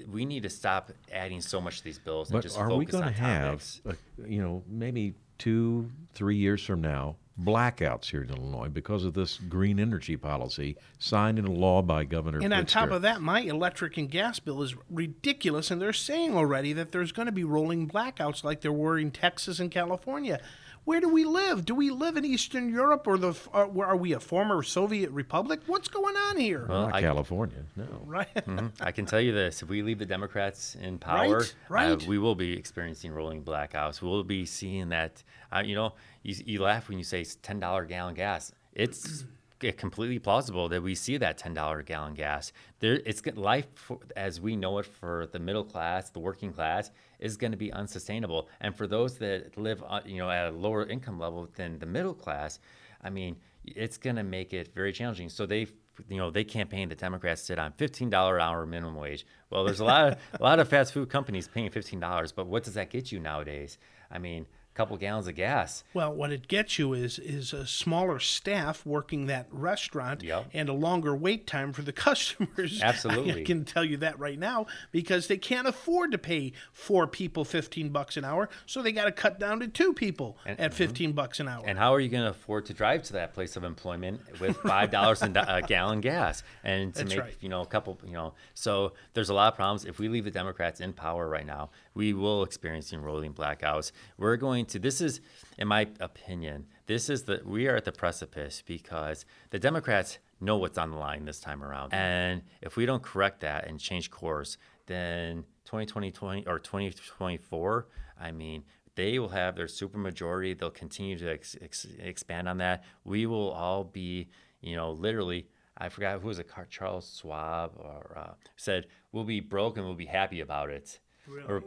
[0.09, 2.79] We need to stop adding so much to these bills and But just are focus
[2.79, 3.81] we going to have, topics.
[3.89, 3.93] uh,
[4.27, 9.39] you know, maybe two, three years from now, blackouts here in Illinois because of this
[9.49, 13.97] green energy policy signed into law by Governor And on top of that, my electric
[13.99, 17.89] and gas bill is ridiculous, and they're saying already that there's going to be rolling
[17.89, 20.41] blackouts like there were in Texas and California.
[20.87, 21.65] Where do we live?
[21.65, 25.11] Do we live in Eastern Europe, or the uh, where are we a former Soviet
[25.11, 25.61] republic?
[25.67, 26.65] What's going on here?
[26.69, 27.85] Well, Not I- California, no.
[28.07, 28.33] right?
[28.47, 28.71] Mhm.
[28.81, 32.03] I can tell you this: if we leave the Democrats in power, Right, right.
[32.03, 34.01] Uh, we will be experiencing rolling blackouts.
[34.01, 35.23] We'll be seeing that.
[35.53, 38.53] Uh, you know, you, you laugh when you say ten dollar gallon gas.
[38.73, 39.25] It's
[39.61, 42.53] c- completely plausible that we see that ten dollar gallon gas.
[42.79, 46.93] There, it's life for, as we know it for the middle class, the working class,
[47.19, 48.49] is going to be unsustainable.
[48.61, 51.87] And for those that live, uh, you know, at a lower income level than the
[51.87, 52.59] middle class,
[53.03, 55.29] I mean, it's going to make it very challenging.
[55.29, 55.67] So they,
[56.09, 56.89] you know, they campaign.
[56.89, 59.27] The Democrats sit on fifteen dollar hour minimum wage.
[59.51, 62.47] Well, there's a lot of a lot of fast food companies paying fifteen dollars, but
[62.47, 63.79] what does that get you nowadays?
[64.11, 65.83] I mean, couple gallons of gas.
[65.95, 70.51] Well, what it gets you is is a smaller staff working that restaurant Yep.
[70.53, 72.81] and a longer wait time for the customers.
[72.83, 73.41] Absolutely.
[73.43, 77.45] I, can tell you that right now because they can't afford to pay four people
[77.45, 80.71] fifteen bucks an hour, so they got to cut down to two people And- at
[80.73, 80.77] mm-hmm.
[80.77, 81.65] 15 bucks an hour.
[81.67, 84.57] And how are you going to afford to drive to that place of employment with
[84.59, 87.37] five dollars a gallon gas and to That's make right.
[87.41, 88.35] you know a couple you know?
[88.55, 89.85] So there's a lot of problems.
[89.85, 93.93] If we leave the Democrats in power right now, we will experience rolling blackouts.
[94.19, 94.79] We're going to.
[94.79, 95.21] This is,
[95.59, 100.57] in my opinion, this is the we are at the precipice because the Democrats know
[100.57, 104.11] what's on the line this time around, and if we don't correct that and change
[104.11, 107.87] course, then 2020 20 or 2024,
[108.21, 110.59] I mean, they will have their supermajority.
[110.59, 112.85] They'll continue to ex- ex- expand on that.
[113.05, 114.29] We will all be,
[114.61, 115.47] you know, literally.
[115.79, 119.95] I forgot who was it, Charles Schwab, or uh, said we'll be broke and we'll
[119.95, 121.01] be happy about it,
[121.47, 121.63] or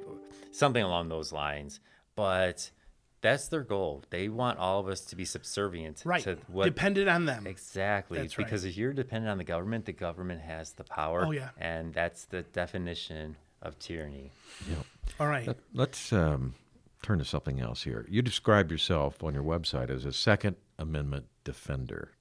[0.52, 1.80] something along those lines.
[2.16, 2.72] But
[3.22, 4.04] that's their goal.
[4.10, 7.46] They want all of us to be subservient right, to what dependent on them.
[7.48, 8.20] Exactly.
[8.20, 8.46] That's right.
[8.46, 11.26] because if you're dependent on the government, the government has the power.
[11.26, 11.50] Oh, yeah.
[11.58, 14.32] And that's the definition of tyranny.
[14.70, 14.76] Yeah.
[15.20, 15.48] All right.
[15.48, 16.56] Let- Let's um,
[17.04, 18.06] turn to something else here.
[18.10, 22.12] You describe yourself on your website as a Second Amendment defender.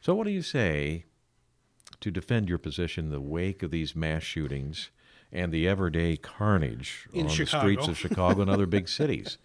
[0.00, 1.06] So, what do you say
[2.00, 4.90] to defend your position in the wake of these mass shootings
[5.32, 9.38] and the everyday carnage In on the streets of Chicago and other big cities?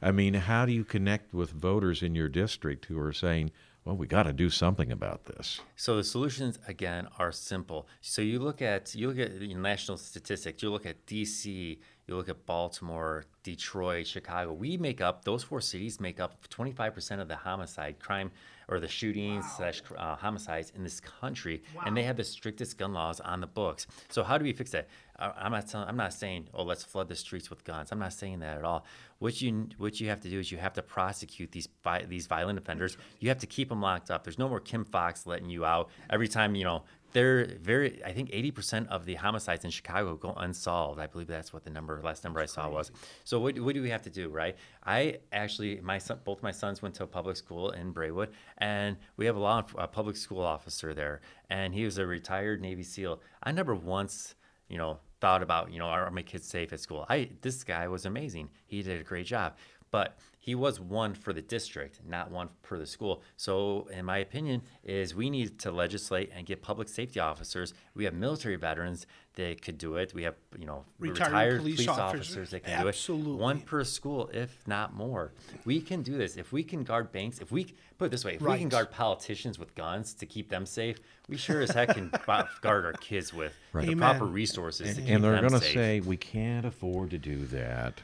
[0.00, 3.50] I mean, how do you connect with voters in your district who are saying,
[3.84, 5.60] well, we got to do something about this?
[5.74, 7.88] So the solutions again are simple.
[8.00, 10.62] So you look at you look at the national statistics.
[10.62, 11.80] You look at D.C.
[12.08, 14.54] You look at Baltimore, Detroit, Chicago.
[14.54, 18.30] We make up those four cities make up 25% of the homicide crime
[18.66, 22.92] or the shootings slash uh, homicides in this country, and they have the strictest gun
[22.94, 23.86] laws on the books.
[24.08, 24.88] So how do we fix that?
[25.18, 27.92] I- I'm not telling, I'm not saying oh let's flood the streets with guns.
[27.92, 28.86] I'm not saying that at all.
[29.18, 32.26] What you what you have to do is you have to prosecute these vi- these
[32.26, 32.96] violent offenders.
[33.20, 34.22] You have to keep them locked up.
[34.24, 36.84] There's no more Kim Foxx letting you out every time you know
[37.18, 41.00] they're very i think 80% of the homicides in chicago go unsolved.
[41.00, 42.92] I believe that's what the number last number i saw was.
[43.24, 44.56] so what, what do we have to do right?
[44.84, 48.96] I actually my son both my sons went to a public school in Braidwood and
[49.16, 52.84] we have a law a public school officer there and he was a retired navy
[52.84, 53.20] seal.
[53.42, 54.36] I never once
[54.68, 57.04] you know thought about you know are my kids safe at school?
[57.08, 58.50] I this guy was amazing.
[58.66, 59.56] He did a great job
[59.90, 63.22] but he was one for the district, not one for the school.
[63.36, 67.74] So, in my opinion, is we need to legislate and get public safety officers.
[67.94, 70.14] We have military veterans that could do it.
[70.14, 72.20] We have you know Retired police police, officers.
[72.20, 73.32] officers that can do Absolutely.
[73.32, 73.38] it.
[73.38, 75.32] One per school, if not more.
[75.66, 76.36] We can do this.
[76.36, 78.90] If we can guard banks, if we put it this way, if we can guard
[78.90, 80.98] politicians with guns to keep them safe,
[81.28, 83.98] we sure as heck can guard our kids with the Amen.
[83.98, 88.00] proper resources to keep and they're going to say we can't afford to do that.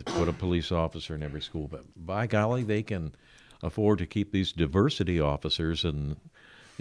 [0.00, 3.14] Put a police officer in every school, but by golly, they can
[3.62, 6.16] afford to keep these diversity officers and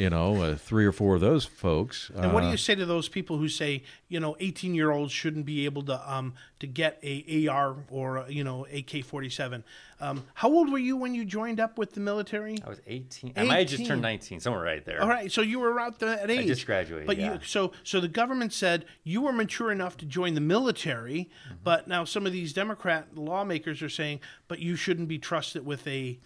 [0.01, 2.09] you know uh, three or four of those folks.
[2.15, 4.89] And what do uh, you say to those people who say, you know, 18 year
[4.91, 9.63] olds shouldn't be able to um to get a AR or a, you know AK-47?
[9.99, 12.57] Um, how old were you when you joined up with the military?
[12.65, 13.33] I was 18.
[13.35, 13.87] I might have just 18.
[13.87, 14.99] turned 19, somewhere right there.
[14.99, 16.47] All right, so you were around that age.
[16.47, 17.33] just graduated, But yeah.
[17.33, 21.55] you, so so the government said you were mature enough to join the military, Mm-hmm.
[21.63, 25.85] but now some of these Democrat lawmakers are saying, but you shouldn't be trusted with
[25.87, 26.19] a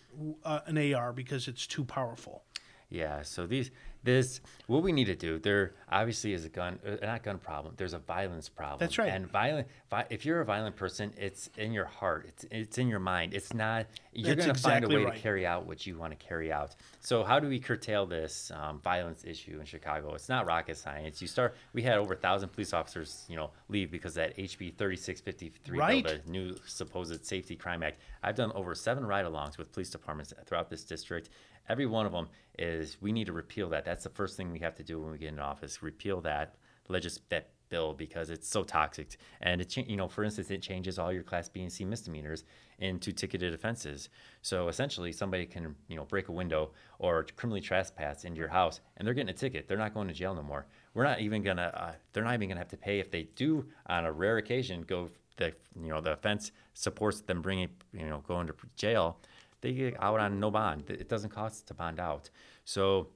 [0.45, 2.43] uh, an AR because it's too powerful.
[2.89, 3.71] Yeah, so these
[4.03, 7.73] this what we need to do there obviously is a gun uh, not gun problem
[7.75, 9.09] there's a violence problem That's right.
[9.09, 12.87] and violent vi- if you're a violent person it's in your heart it's it's in
[12.87, 15.15] your mind it's not you're going to find a way right.
[15.15, 18.51] to carry out what you want to carry out so how do we curtail this
[18.55, 22.17] um, violence issue in chicago it's not rocket science you start we had over a
[22.17, 26.03] thousand police officers you know leave because that hb 3653 Right.
[26.03, 30.31] bill the new supposed safety crime act i've done over seven ride-alongs with police departments
[30.45, 31.29] throughout this district
[31.69, 33.85] every one of them is we need to repeal that.
[33.85, 36.55] That's the first thing we have to do when we get in office repeal that
[36.87, 39.17] legis- that bill because it's so toxic.
[39.41, 42.43] And it you know for instance it changes all your class b and c misdemeanors
[42.79, 44.09] into ticketed offenses.
[44.41, 48.81] So essentially somebody can you know break a window or criminally trespass into your house
[48.97, 49.67] and they're getting a ticket.
[49.67, 50.67] They're not going to jail no more.
[50.93, 53.65] We're not even gonna uh, they're not even gonna have to pay if they do
[53.87, 58.23] on a rare occasion go the you know the offense supports them bringing you know
[58.27, 59.19] going to jail
[59.61, 62.29] they get out on no bond it doesn't cost to bond out
[62.63, 63.07] so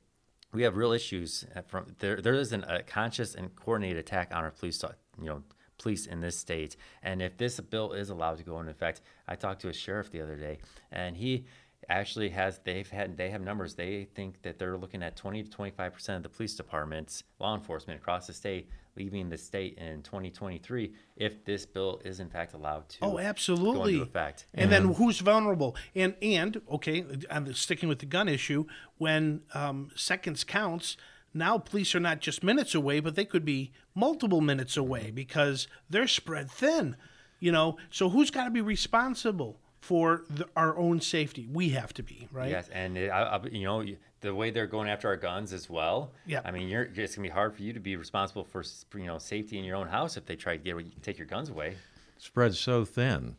[0.52, 2.22] we have real issues from there.
[2.22, 5.44] There is an, a conscious and coordinated attack on our police, uh, you know,
[5.78, 6.76] police in this state.
[7.04, 10.12] And if this bill is allowed to go into effect, I talked to a sheriff
[10.12, 10.60] the other day,
[10.92, 11.46] and he
[11.88, 13.76] actually has they've had they have numbers.
[13.76, 17.56] They think that they're looking at 20 to 25 percent of the police departments, law
[17.56, 22.54] enforcement across the state, leaving the state in 2023 if this bill is in fact
[22.54, 23.94] allowed to Oh, absolutely go absolutely.
[23.94, 24.46] into effect.
[24.54, 25.76] And then who's vulnerable?
[25.96, 28.66] And and okay, I'm sticking with the gun issue.
[28.98, 30.98] When um, seconds counts,
[31.34, 35.68] now police are not just minutes away, but they could be multiple minutes away because
[35.90, 36.98] they're spread thin.
[37.40, 41.48] You know, so who's got to be responsible for the, our own safety?
[41.52, 42.50] We have to be, right?
[42.52, 43.84] Yes, and it, I, I, you know
[44.22, 46.12] the way they're going after our guns as well.
[46.26, 46.42] Yeah.
[46.44, 48.64] I mean, you're it's gonna be hard for you to be responsible for
[48.96, 51.50] you know safety in your own house if they try to get take your guns
[51.50, 51.76] away.
[52.18, 53.36] Spread so thin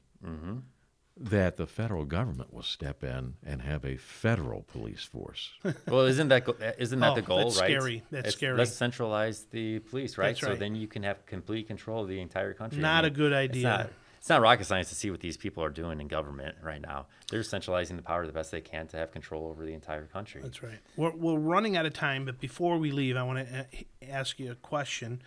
[1.22, 5.50] that the federal government will step in and have a federal police force.
[5.86, 7.70] well, isn't that go- uh, isn't that Oh, the goal, that's right?
[7.70, 8.02] scary.
[8.10, 8.56] That's It's- scary.
[8.56, 10.28] Let's centralize the police, right?
[10.28, 12.80] That's So then you can have complete control of the entire country.
[12.80, 13.90] Not a good it's idea.
[14.20, 17.06] It's not rocket science to see what these people are doing in government right now.
[17.30, 20.42] They're centralizing the power the best they can to have control over the entire country.
[20.42, 20.78] That's right.
[20.94, 23.66] We're, we're running out of time, but before we leave, I want to
[24.06, 25.22] ask you a question.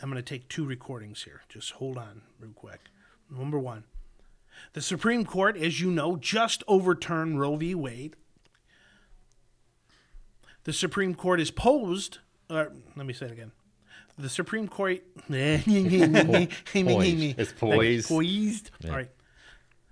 [0.00, 1.42] I'm going to take two recordings here.
[1.48, 2.82] Just hold on real quick.
[3.28, 3.82] Number one
[4.74, 7.74] The Supreme Court, as you know, just overturned Roe v.
[7.74, 8.14] Wade.
[10.62, 12.18] The Supreme Court is posed.
[12.48, 13.50] Uh, let me say it again.
[14.18, 15.02] The Supreme Court.
[17.38, 18.08] It's poised.
[18.08, 18.70] Poised.
[18.84, 19.10] All right.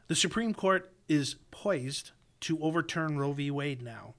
[0.09, 3.51] The Supreme Court is poised to overturn Roe v.
[3.51, 4.15] Wade now.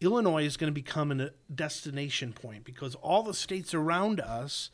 [0.00, 4.70] Illinois is going to become a destination point because all the states around us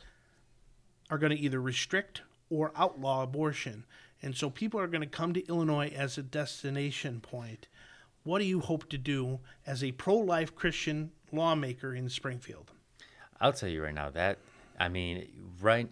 [1.11, 3.85] are going to either restrict or outlaw abortion.
[4.23, 7.69] And so people are going to come to Illinois as a destination point.
[8.23, 12.71] What do you hope to do as a pro life Christian lawmaker in Springfield?
[13.41, 14.39] I'll tell you right now that
[14.79, 15.27] I mean,
[15.61, 15.89] right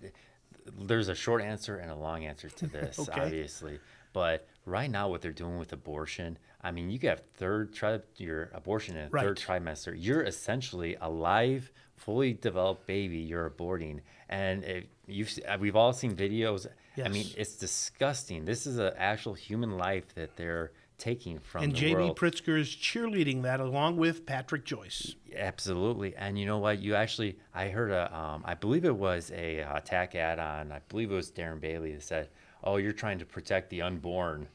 [0.81, 3.21] there's a short answer and a long answer to this, Okay.
[3.21, 3.79] obviously.
[4.13, 8.51] But right now, what they're doing with abortion, I mean, you have third tri- your
[8.55, 9.23] abortion in Right.
[9.25, 9.95] third trimester.
[9.97, 13.19] You're essentially a live, fully developed baby.
[13.19, 16.67] You're aborting, and it, you've uh, we've all seen videos.
[17.05, 18.45] I mean, it's disgusting.
[18.45, 22.17] This is an actual human life that they're taking from and JB.
[22.17, 25.15] Pritzker is cheerleading that along with Patrick Joyce.
[25.37, 26.81] Absolutely, and you know what?
[26.81, 30.73] You actually, I heard a, um, I believe it was a uh, attack ad on,
[30.73, 32.29] I believe it was Darren Bailey that said,
[32.63, 34.49] "Oh, you're trying to protect the unborn."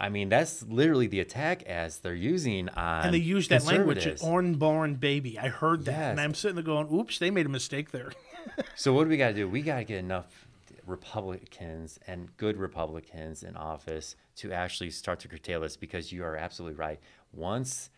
[0.00, 3.04] I mean, that's literally the attack ads they're using on.
[3.04, 5.38] And they use that language, unborn baby.
[5.38, 6.12] I heard that.
[6.12, 8.12] And I'm sitting there going, oops, they made a mistake there.
[8.74, 9.46] So what do we got to do?
[9.46, 10.48] We got to get enough
[10.90, 16.36] Republicans and good Republicans in office to actually start to curtail this because you are
[16.36, 17.00] absolutely right.
[17.32, 17.90] Once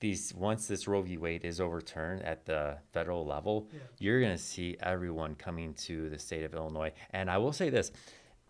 [0.00, 1.16] these once this Roe v.
[1.16, 3.68] Wade is overturned at the federal level,
[3.98, 6.92] you're going to see everyone coming to the state of Illinois.
[7.10, 7.90] And I will say this,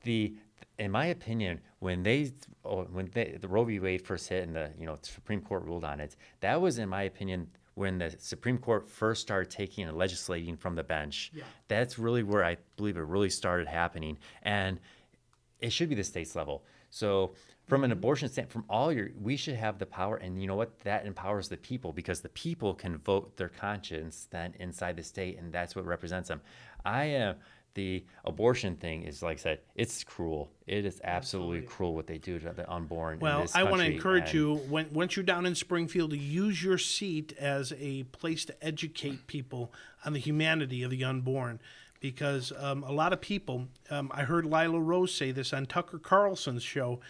[0.02, 0.34] the
[0.78, 2.32] in my opinion, when they
[2.62, 3.78] when they, the Roe v.
[3.78, 6.88] Wade first hit and the you know Supreme Court ruled on it, that was in
[6.88, 11.32] my opinion when the Supreme Court first started taking and legislating from the bench.
[11.68, 14.80] That's really where I believe it really started happening, and
[15.60, 16.64] it should be the state's level.
[16.90, 17.34] So
[17.66, 17.98] from an mm-hmm.
[17.98, 20.78] abortion stand, from all your, we should have the power, and you know what?
[20.80, 25.38] That empowers the people because the people can vote their conscience then inside the state,
[25.38, 26.40] and that's what represents them.
[26.84, 27.36] I am.
[27.74, 30.50] The abortion thing is like I said, it's cruel.
[30.66, 33.14] It is absolutely cruel what they do to the unborn.
[33.14, 36.16] in Well, I want to encourage and- you when once you're down in Springfield to
[36.16, 39.72] use your seat as a place to educate people
[40.04, 41.60] on the humanity of the unborn,
[42.00, 43.68] because um, a lot of people.
[43.90, 47.00] Um, I heard Lila Rose say this on Tucker Carlson's show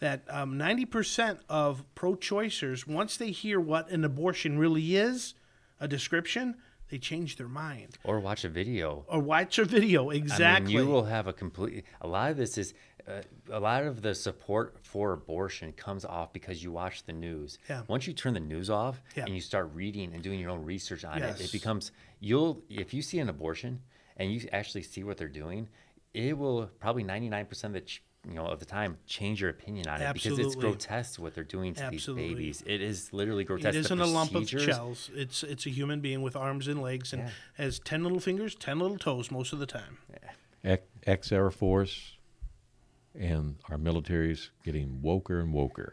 [0.00, 5.34] that um, 90% of pro-choicers, once they hear what an abortion really is,
[5.80, 6.56] a description,
[6.90, 9.04] they change their mind Or watch a video.
[9.08, 10.10] or watch a video.
[10.10, 10.74] Exactly.
[10.74, 11.84] I mean, you will have a complete.
[12.00, 12.74] A lot of this is.
[13.06, 13.20] Uh,
[13.50, 17.58] a lot of the support for abortion comes off because you watch the news.
[17.68, 17.82] Yeah.
[17.86, 19.24] Once you turn the news off Yeah.
[19.26, 22.94] and you start reading and doing your own research on it, it becomes you'll if
[22.94, 23.82] you see an abortion
[24.16, 25.68] and you actually see what they're doing,
[26.14, 29.40] it will probably ninety nine percent of the ch- you know of the time change
[29.40, 32.28] your opinion on it because it's grotesque what they're doing to Absolutely.
[32.28, 32.64] these babies.
[32.66, 33.68] It is literally grotesque.
[33.70, 35.10] it The isn't a lump of procedures- shells.
[35.14, 37.30] It's it's a human being with arms and legs and Yeah.
[37.54, 39.98] has ten little fingers, ten little toes most of the time.
[41.06, 42.16] Ex Air Force
[43.14, 45.92] and our military's getting woker and woker.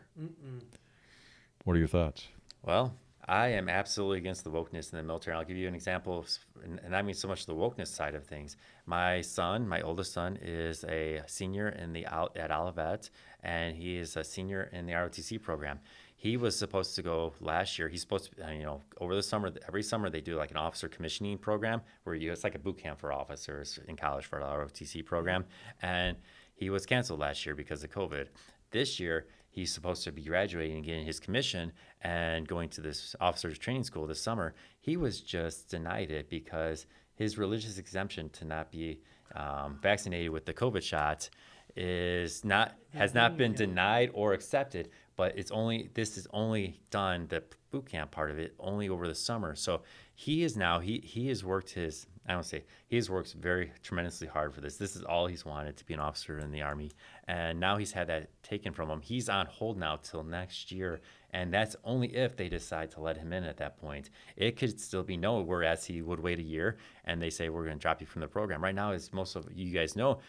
[1.66, 2.28] What are your thoughts?
[2.64, 2.96] Well,
[3.28, 5.36] I am absolutely against the wokeness in the military.
[5.38, 6.26] I'll give you an example,
[6.64, 8.58] and, and I mean so much the wokeness side of things.
[8.86, 13.10] My son, my oldest son, is a senior in the at Olivet,
[13.44, 15.80] and he is a senior in the ROTC program.
[16.16, 17.88] He was supposed to go last year.
[17.88, 19.52] He's supposed to, uh, you know, over the summer.
[19.68, 22.78] Every summer they do like an officer commissioning program where you it's like a boot
[22.78, 25.46] camp for officers in college for the ROTC program,
[25.82, 26.18] and
[26.54, 28.28] he was canceled last year because of COVID.
[28.72, 31.72] This year, he's supposed to be graduating and getting his commission
[32.02, 34.56] and going to this officers training school this summer.
[34.80, 39.02] He was just denied it because his religious exemption to not be
[39.36, 41.30] um, vaccinated with the COVID shot
[41.76, 44.90] is not has not been denied or accepted.
[45.16, 49.08] But it's only this is only done the boot camp part of it only over
[49.08, 49.56] the summer.
[49.56, 49.82] So
[50.16, 53.72] he is now he he has worked his I don't say he has worked very
[53.82, 54.78] tremendously hard for this.
[54.78, 56.92] This is all he's wanted to be an officer in the army,
[57.28, 59.02] and now he's had that taken from him.
[59.02, 61.02] He's on hold now till next year,
[61.32, 64.12] and that's only if they decide to let him in at that point.
[64.36, 67.66] It could still be no, whereas he would wait a year, and they say we're
[67.66, 68.64] going to drop you from the program.
[68.64, 70.20] Right now, as most of you guys know,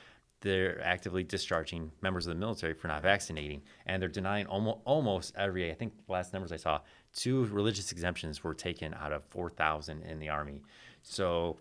[0.41, 5.35] they're actively discharging members of the military for not vaccinating, and they're denying almost almost
[5.37, 5.71] every.
[5.71, 6.81] I think the last numbers I saw,
[7.15, 10.63] two religious exemptions were taken out of four thousand in the army.
[11.03, 11.59] So,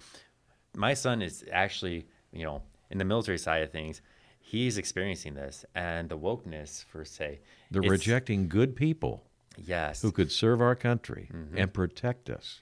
[0.76, 4.02] my son is actually, you know, in the military side of things,
[4.40, 7.40] he's experiencing this, and the wokeness, for say,
[7.72, 9.24] They're rejecting good people
[9.58, 11.58] Yes, who could serve our country Mm-hmm.
[11.58, 12.62] and protect us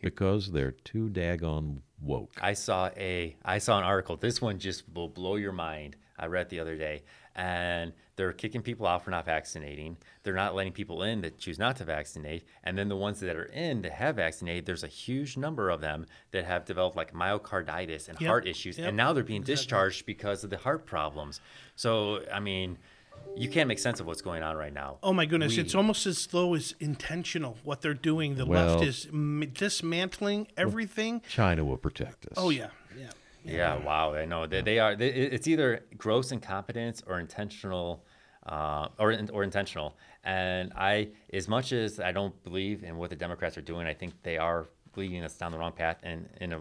[0.00, 2.30] because they're too daggone woke.
[2.40, 4.16] I saw a I saw an article.
[4.16, 5.96] This one just will blow your mind.
[6.18, 7.02] I read the other day,
[7.36, 9.96] and they're kicking people out for not vaccinating.
[10.24, 13.36] They're not letting people in that choose not to vaccinate, and then the ones that
[13.36, 17.14] are in that have vaccinated, there's a huge number of them that have developed like
[17.14, 20.84] myocarditis and Yep, heart issues, yep, and now they're being discharged because of the heart
[20.86, 21.40] problems.
[21.76, 22.78] So I mean,
[23.36, 24.98] you can't make sense of what's going on right now.
[25.02, 28.34] Oh my goodness, We- it's almost as though it's intentional what they're doing.
[28.36, 31.22] The Well- left is m- dismantling everything.
[31.28, 32.34] China will protect us.
[32.36, 32.68] Oh yeah,
[33.48, 33.76] yeah.
[33.78, 34.14] Yeah, wow.
[34.14, 34.94] I know they, they are.
[34.96, 38.04] They, it's either gross incompetence or intentional,
[38.46, 39.96] uh, or or intentional.
[40.24, 43.94] And I, as much as I don't believe in what the Democrats are doing, I
[43.94, 46.60] think they are leading us down the wrong path and in a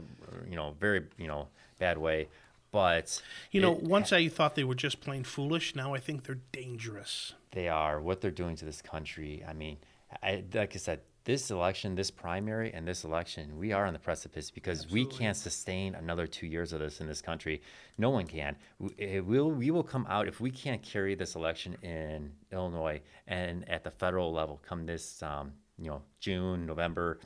[0.50, 1.48] you know very you know
[1.80, 2.28] bad way.
[2.72, 3.22] But
[3.52, 5.74] You know, it- once I thought they were just plain foolish.
[5.76, 7.34] Now I think they're dangerous.
[7.52, 9.44] they are what they're doing to this country.
[9.48, 9.78] I mean,
[10.22, 14.00] I, like I said, this election, this primary, and this election, we are on the
[14.00, 17.62] precipice because we can't sustain another two years of this in this country.
[17.98, 18.56] No one can.
[18.80, 23.70] We, will, we will come out if we can't carry this election in Illinois and
[23.70, 27.20] at the federal level come this, um, you know, June, November.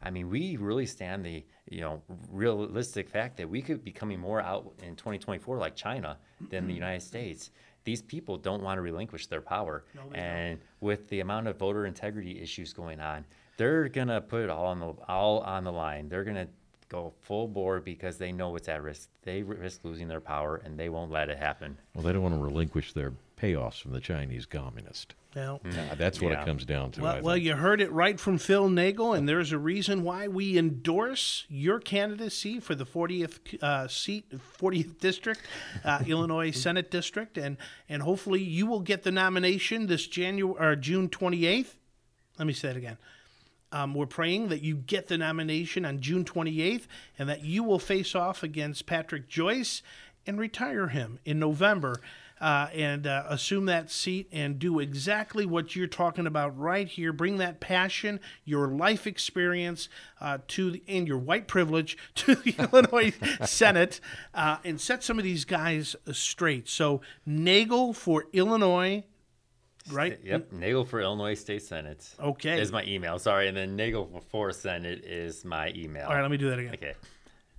[0.00, 4.18] I mean, we really stand the you know realistic fact that we could be coming
[4.18, 6.18] more out in 2024 like China
[6.50, 7.50] than the United States.
[7.84, 12.40] These people don't want to relinquish their power, and with the amount of voter integrity
[12.40, 13.24] issues going on,
[13.56, 16.08] they're gonna put it all on the all on the line.
[16.08, 16.48] They're gonna
[16.88, 19.08] go full bore because they know it's at risk.
[19.22, 21.78] They risk losing their power, and they won't let it happen.
[21.94, 25.14] Well, they don't want to relinquish their payoffs from the Chinese communist.
[25.34, 26.42] Well, Uh, that's what Yeah.
[26.42, 27.02] it comes down to.
[27.02, 30.58] Well, well, you heard it right from Phil Nagel, and there's a reason why we
[30.58, 34.28] endorse your candidacy for the 40th uh, seat,
[34.58, 35.42] 40th district,
[35.84, 37.56] uh, Illinois Senate district, and
[37.88, 41.76] and hopefully you will get the nomination this January or June 28th.
[42.38, 42.96] Let me say it again.
[43.72, 47.78] Um, we're praying that you get the nomination on June 28th and that you will
[47.78, 49.80] face off against Patrick Joyce
[50.26, 52.00] and retire him in November
[52.40, 57.12] uh, and uh, assume that seat and do exactly what you're talking about right here.
[57.12, 59.88] Bring that passion, your life experience
[60.20, 63.12] uh, to the, and your white privilege to the Illinois
[63.44, 64.00] Senate
[64.34, 66.68] uh, and set some of these guys straight.
[66.68, 69.04] So, Nagel for Illinois.
[69.90, 70.20] Right?
[70.22, 72.06] Yep, Nagel for Illinois State Senate.
[72.20, 72.60] Okay.
[72.60, 73.18] is my email.
[73.18, 76.06] Sorry, and then Nagel for Senate is my email.
[76.06, 76.74] All right, let me do that again.
[76.74, 76.92] Okay.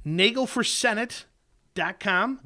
[0.05, 2.39] nagelforsenate.com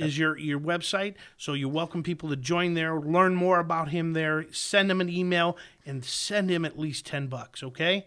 [0.00, 1.14] is your, your website.
[1.36, 5.08] So you welcome people to join there, learn more about him there, send him an
[5.08, 8.06] email, and send him at least 10 bucks, okay?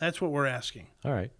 [0.00, 0.86] That's what we're asking.
[1.04, 1.30] All right.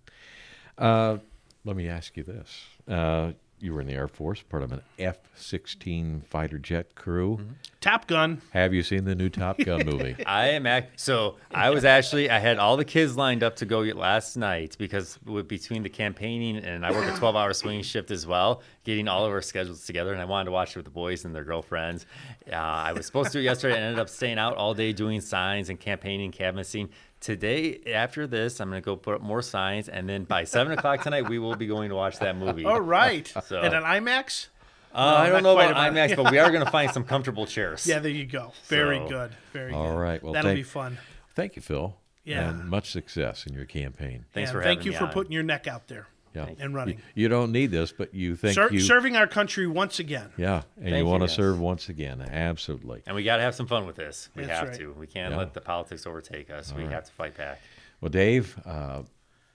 [0.79, 1.19] Uh,
[1.65, 2.65] let me ask you this.
[2.89, 3.33] Uh,
[3.63, 7.39] you were in the Air Force, part of an F 16 fighter jet crew.
[7.81, 8.43] Top Gun.
[8.51, 10.17] Have you seen the new Top Gun movie?
[10.27, 13.67] I am act- so I was actually I had all the kids lined up to
[13.67, 17.83] go last night because with, between the campaigning and I work a 12 hour swing
[17.83, 20.77] shift as well, getting all of our schedules together, and I wanted to watch it
[20.77, 22.05] with the boys and their girlfriends.
[22.51, 24.93] Uh, I was supposed to do it yesterday, and ended up staying out all day
[24.93, 26.91] doing signs and campaigning, canvassing.
[27.23, 30.73] Today, after this, I'm going to go put up more signs, and then by seven
[30.77, 32.65] o'clock tonight, we will be going to watch that movie.
[32.65, 33.33] All right.
[33.47, 34.49] So- and an IMAX?
[34.95, 37.47] Uh, I don't know about about- IMAX, but we are going to find some comfortable
[37.47, 37.87] chairs.
[37.87, 38.53] Yeah, there you go.
[38.67, 39.37] Very So- good.
[39.53, 39.99] Very All good.
[39.99, 40.99] right, well, That'll thank- be fun.
[41.37, 41.97] Thank you, Phil.
[42.25, 42.51] Yeah.
[42.51, 44.27] And much success in your campaign.
[44.35, 44.75] Thanks And for having me.
[44.77, 45.13] thank you me for on.
[45.13, 46.49] putting your neck out there Yeah.
[46.59, 46.97] and running.
[47.15, 48.81] You, you don't need this, but you think Ser- you.
[48.81, 50.31] Serving our country once again.
[50.37, 51.37] yeah, and Thank you you, want to guys.
[51.37, 52.21] serve once again.
[52.23, 53.03] Absolutely.
[53.07, 54.31] And we got to have some fun with this.
[54.35, 54.79] We That's have right.
[54.79, 54.93] to.
[54.93, 55.39] We can't Yeah.
[55.39, 56.73] let the politics overtake us.
[56.73, 57.61] we have to fight back.
[58.01, 59.03] Well, Dave, uh,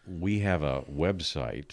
[0.07, 1.71] we have a website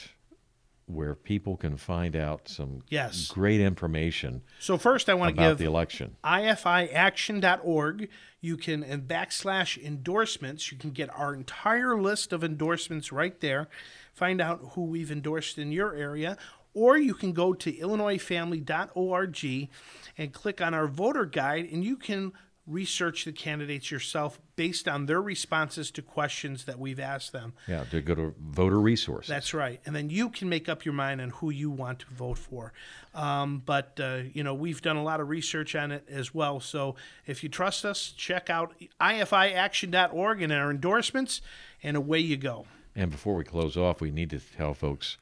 [0.86, 3.28] where people can find out some Yes.
[3.28, 6.16] great information So first, I want to give the election.
[6.22, 8.08] ifiaction.org.
[8.40, 13.68] You can, and backslash endorsements, you can get our entire list of endorsements right there.
[14.14, 16.36] Find out who we've endorsed in your area.
[16.72, 19.70] Or you can go to illinoisfamily.org
[20.18, 22.32] and click on our voter guide, and you can
[22.66, 27.52] research the candidates yourself based on their responses to questions that we've asked them.
[27.68, 29.28] Yeah, to go to voter resources.
[29.28, 29.80] That's right.
[29.84, 32.72] And then you can make up your mind on who you want to vote for.
[33.14, 36.58] Um, but, uh, you know, we've done a lot of research on it as well.
[36.58, 36.96] So
[37.26, 41.42] if you trust us, check out ifiaction.org and our endorsements,
[41.82, 42.66] and away you go.
[42.96, 45.18] And before we close off, we need to tell folks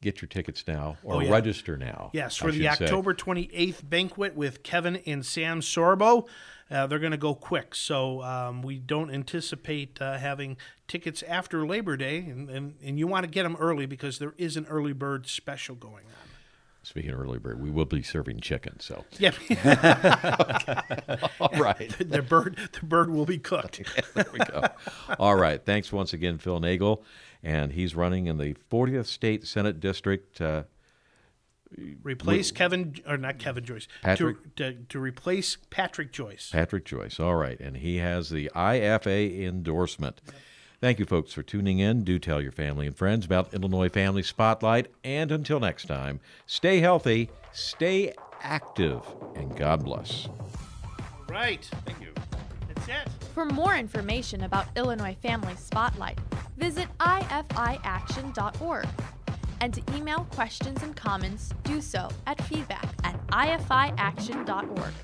[0.00, 1.30] get your tickets now or Oh, yeah.
[1.30, 2.10] register now.
[2.12, 2.84] Yes, for the should say.
[2.86, 6.26] October 28th banquet with Kevin and Sam Sorbo.
[6.68, 10.56] Uh, they're going to go quick, so um, we don't anticipate uh, having
[10.88, 14.32] tickets after Labor Day, and, and, and you want to get them early because there
[14.38, 16.28] is an early bird special going on.
[16.84, 18.80] Speaking of early bird, we will be serving chicken.
[18.80, 19.30] So, Yeah,
[21.40, 21.94] all right.
[22.00, 23.80] the bird the bird will be cooked.
[24.14, 24.64] there we go.
[25.18, 25.64] All right.
[25.64, 27.04] Thanks once again, Phil Nagel.
[27.42, 30.40] And he's running in the 40th State Senate District.
[30.40, 30.64] Uh,
[32.02, 34.56] Replace Kevin or not Kevin Joyce Patrick?
[34.56, 36.50] to, to to replace Patrick Joyce.
[36.52, 37.18] Patrick Joyce.
[37.18, 37.58] All right.
[37.60, 40.20] And he has the IFI endorsement.
[40.82, 42.02] Thank you, folks, for tuning in.
[42.02, 44.88] Do tell your family and friends about Illinois Family Spotlight.
[45.04, 48.12] And until next time, stay healthy, stay
[48.42, 49.00] active,
[49.36, 50.28] and God bless.
[51.28, 51.64] Right.
[51.84, 52.12] Thank you.
[52.66, 53.08] That's it.
[53.32, 56.18] For more information about Illinois Family Spotlight,
[56.56, 58.88] visit ifiaction.org.
[59.60, 64.94] And to email questions and comments, do so at feedback at ifiaction.org.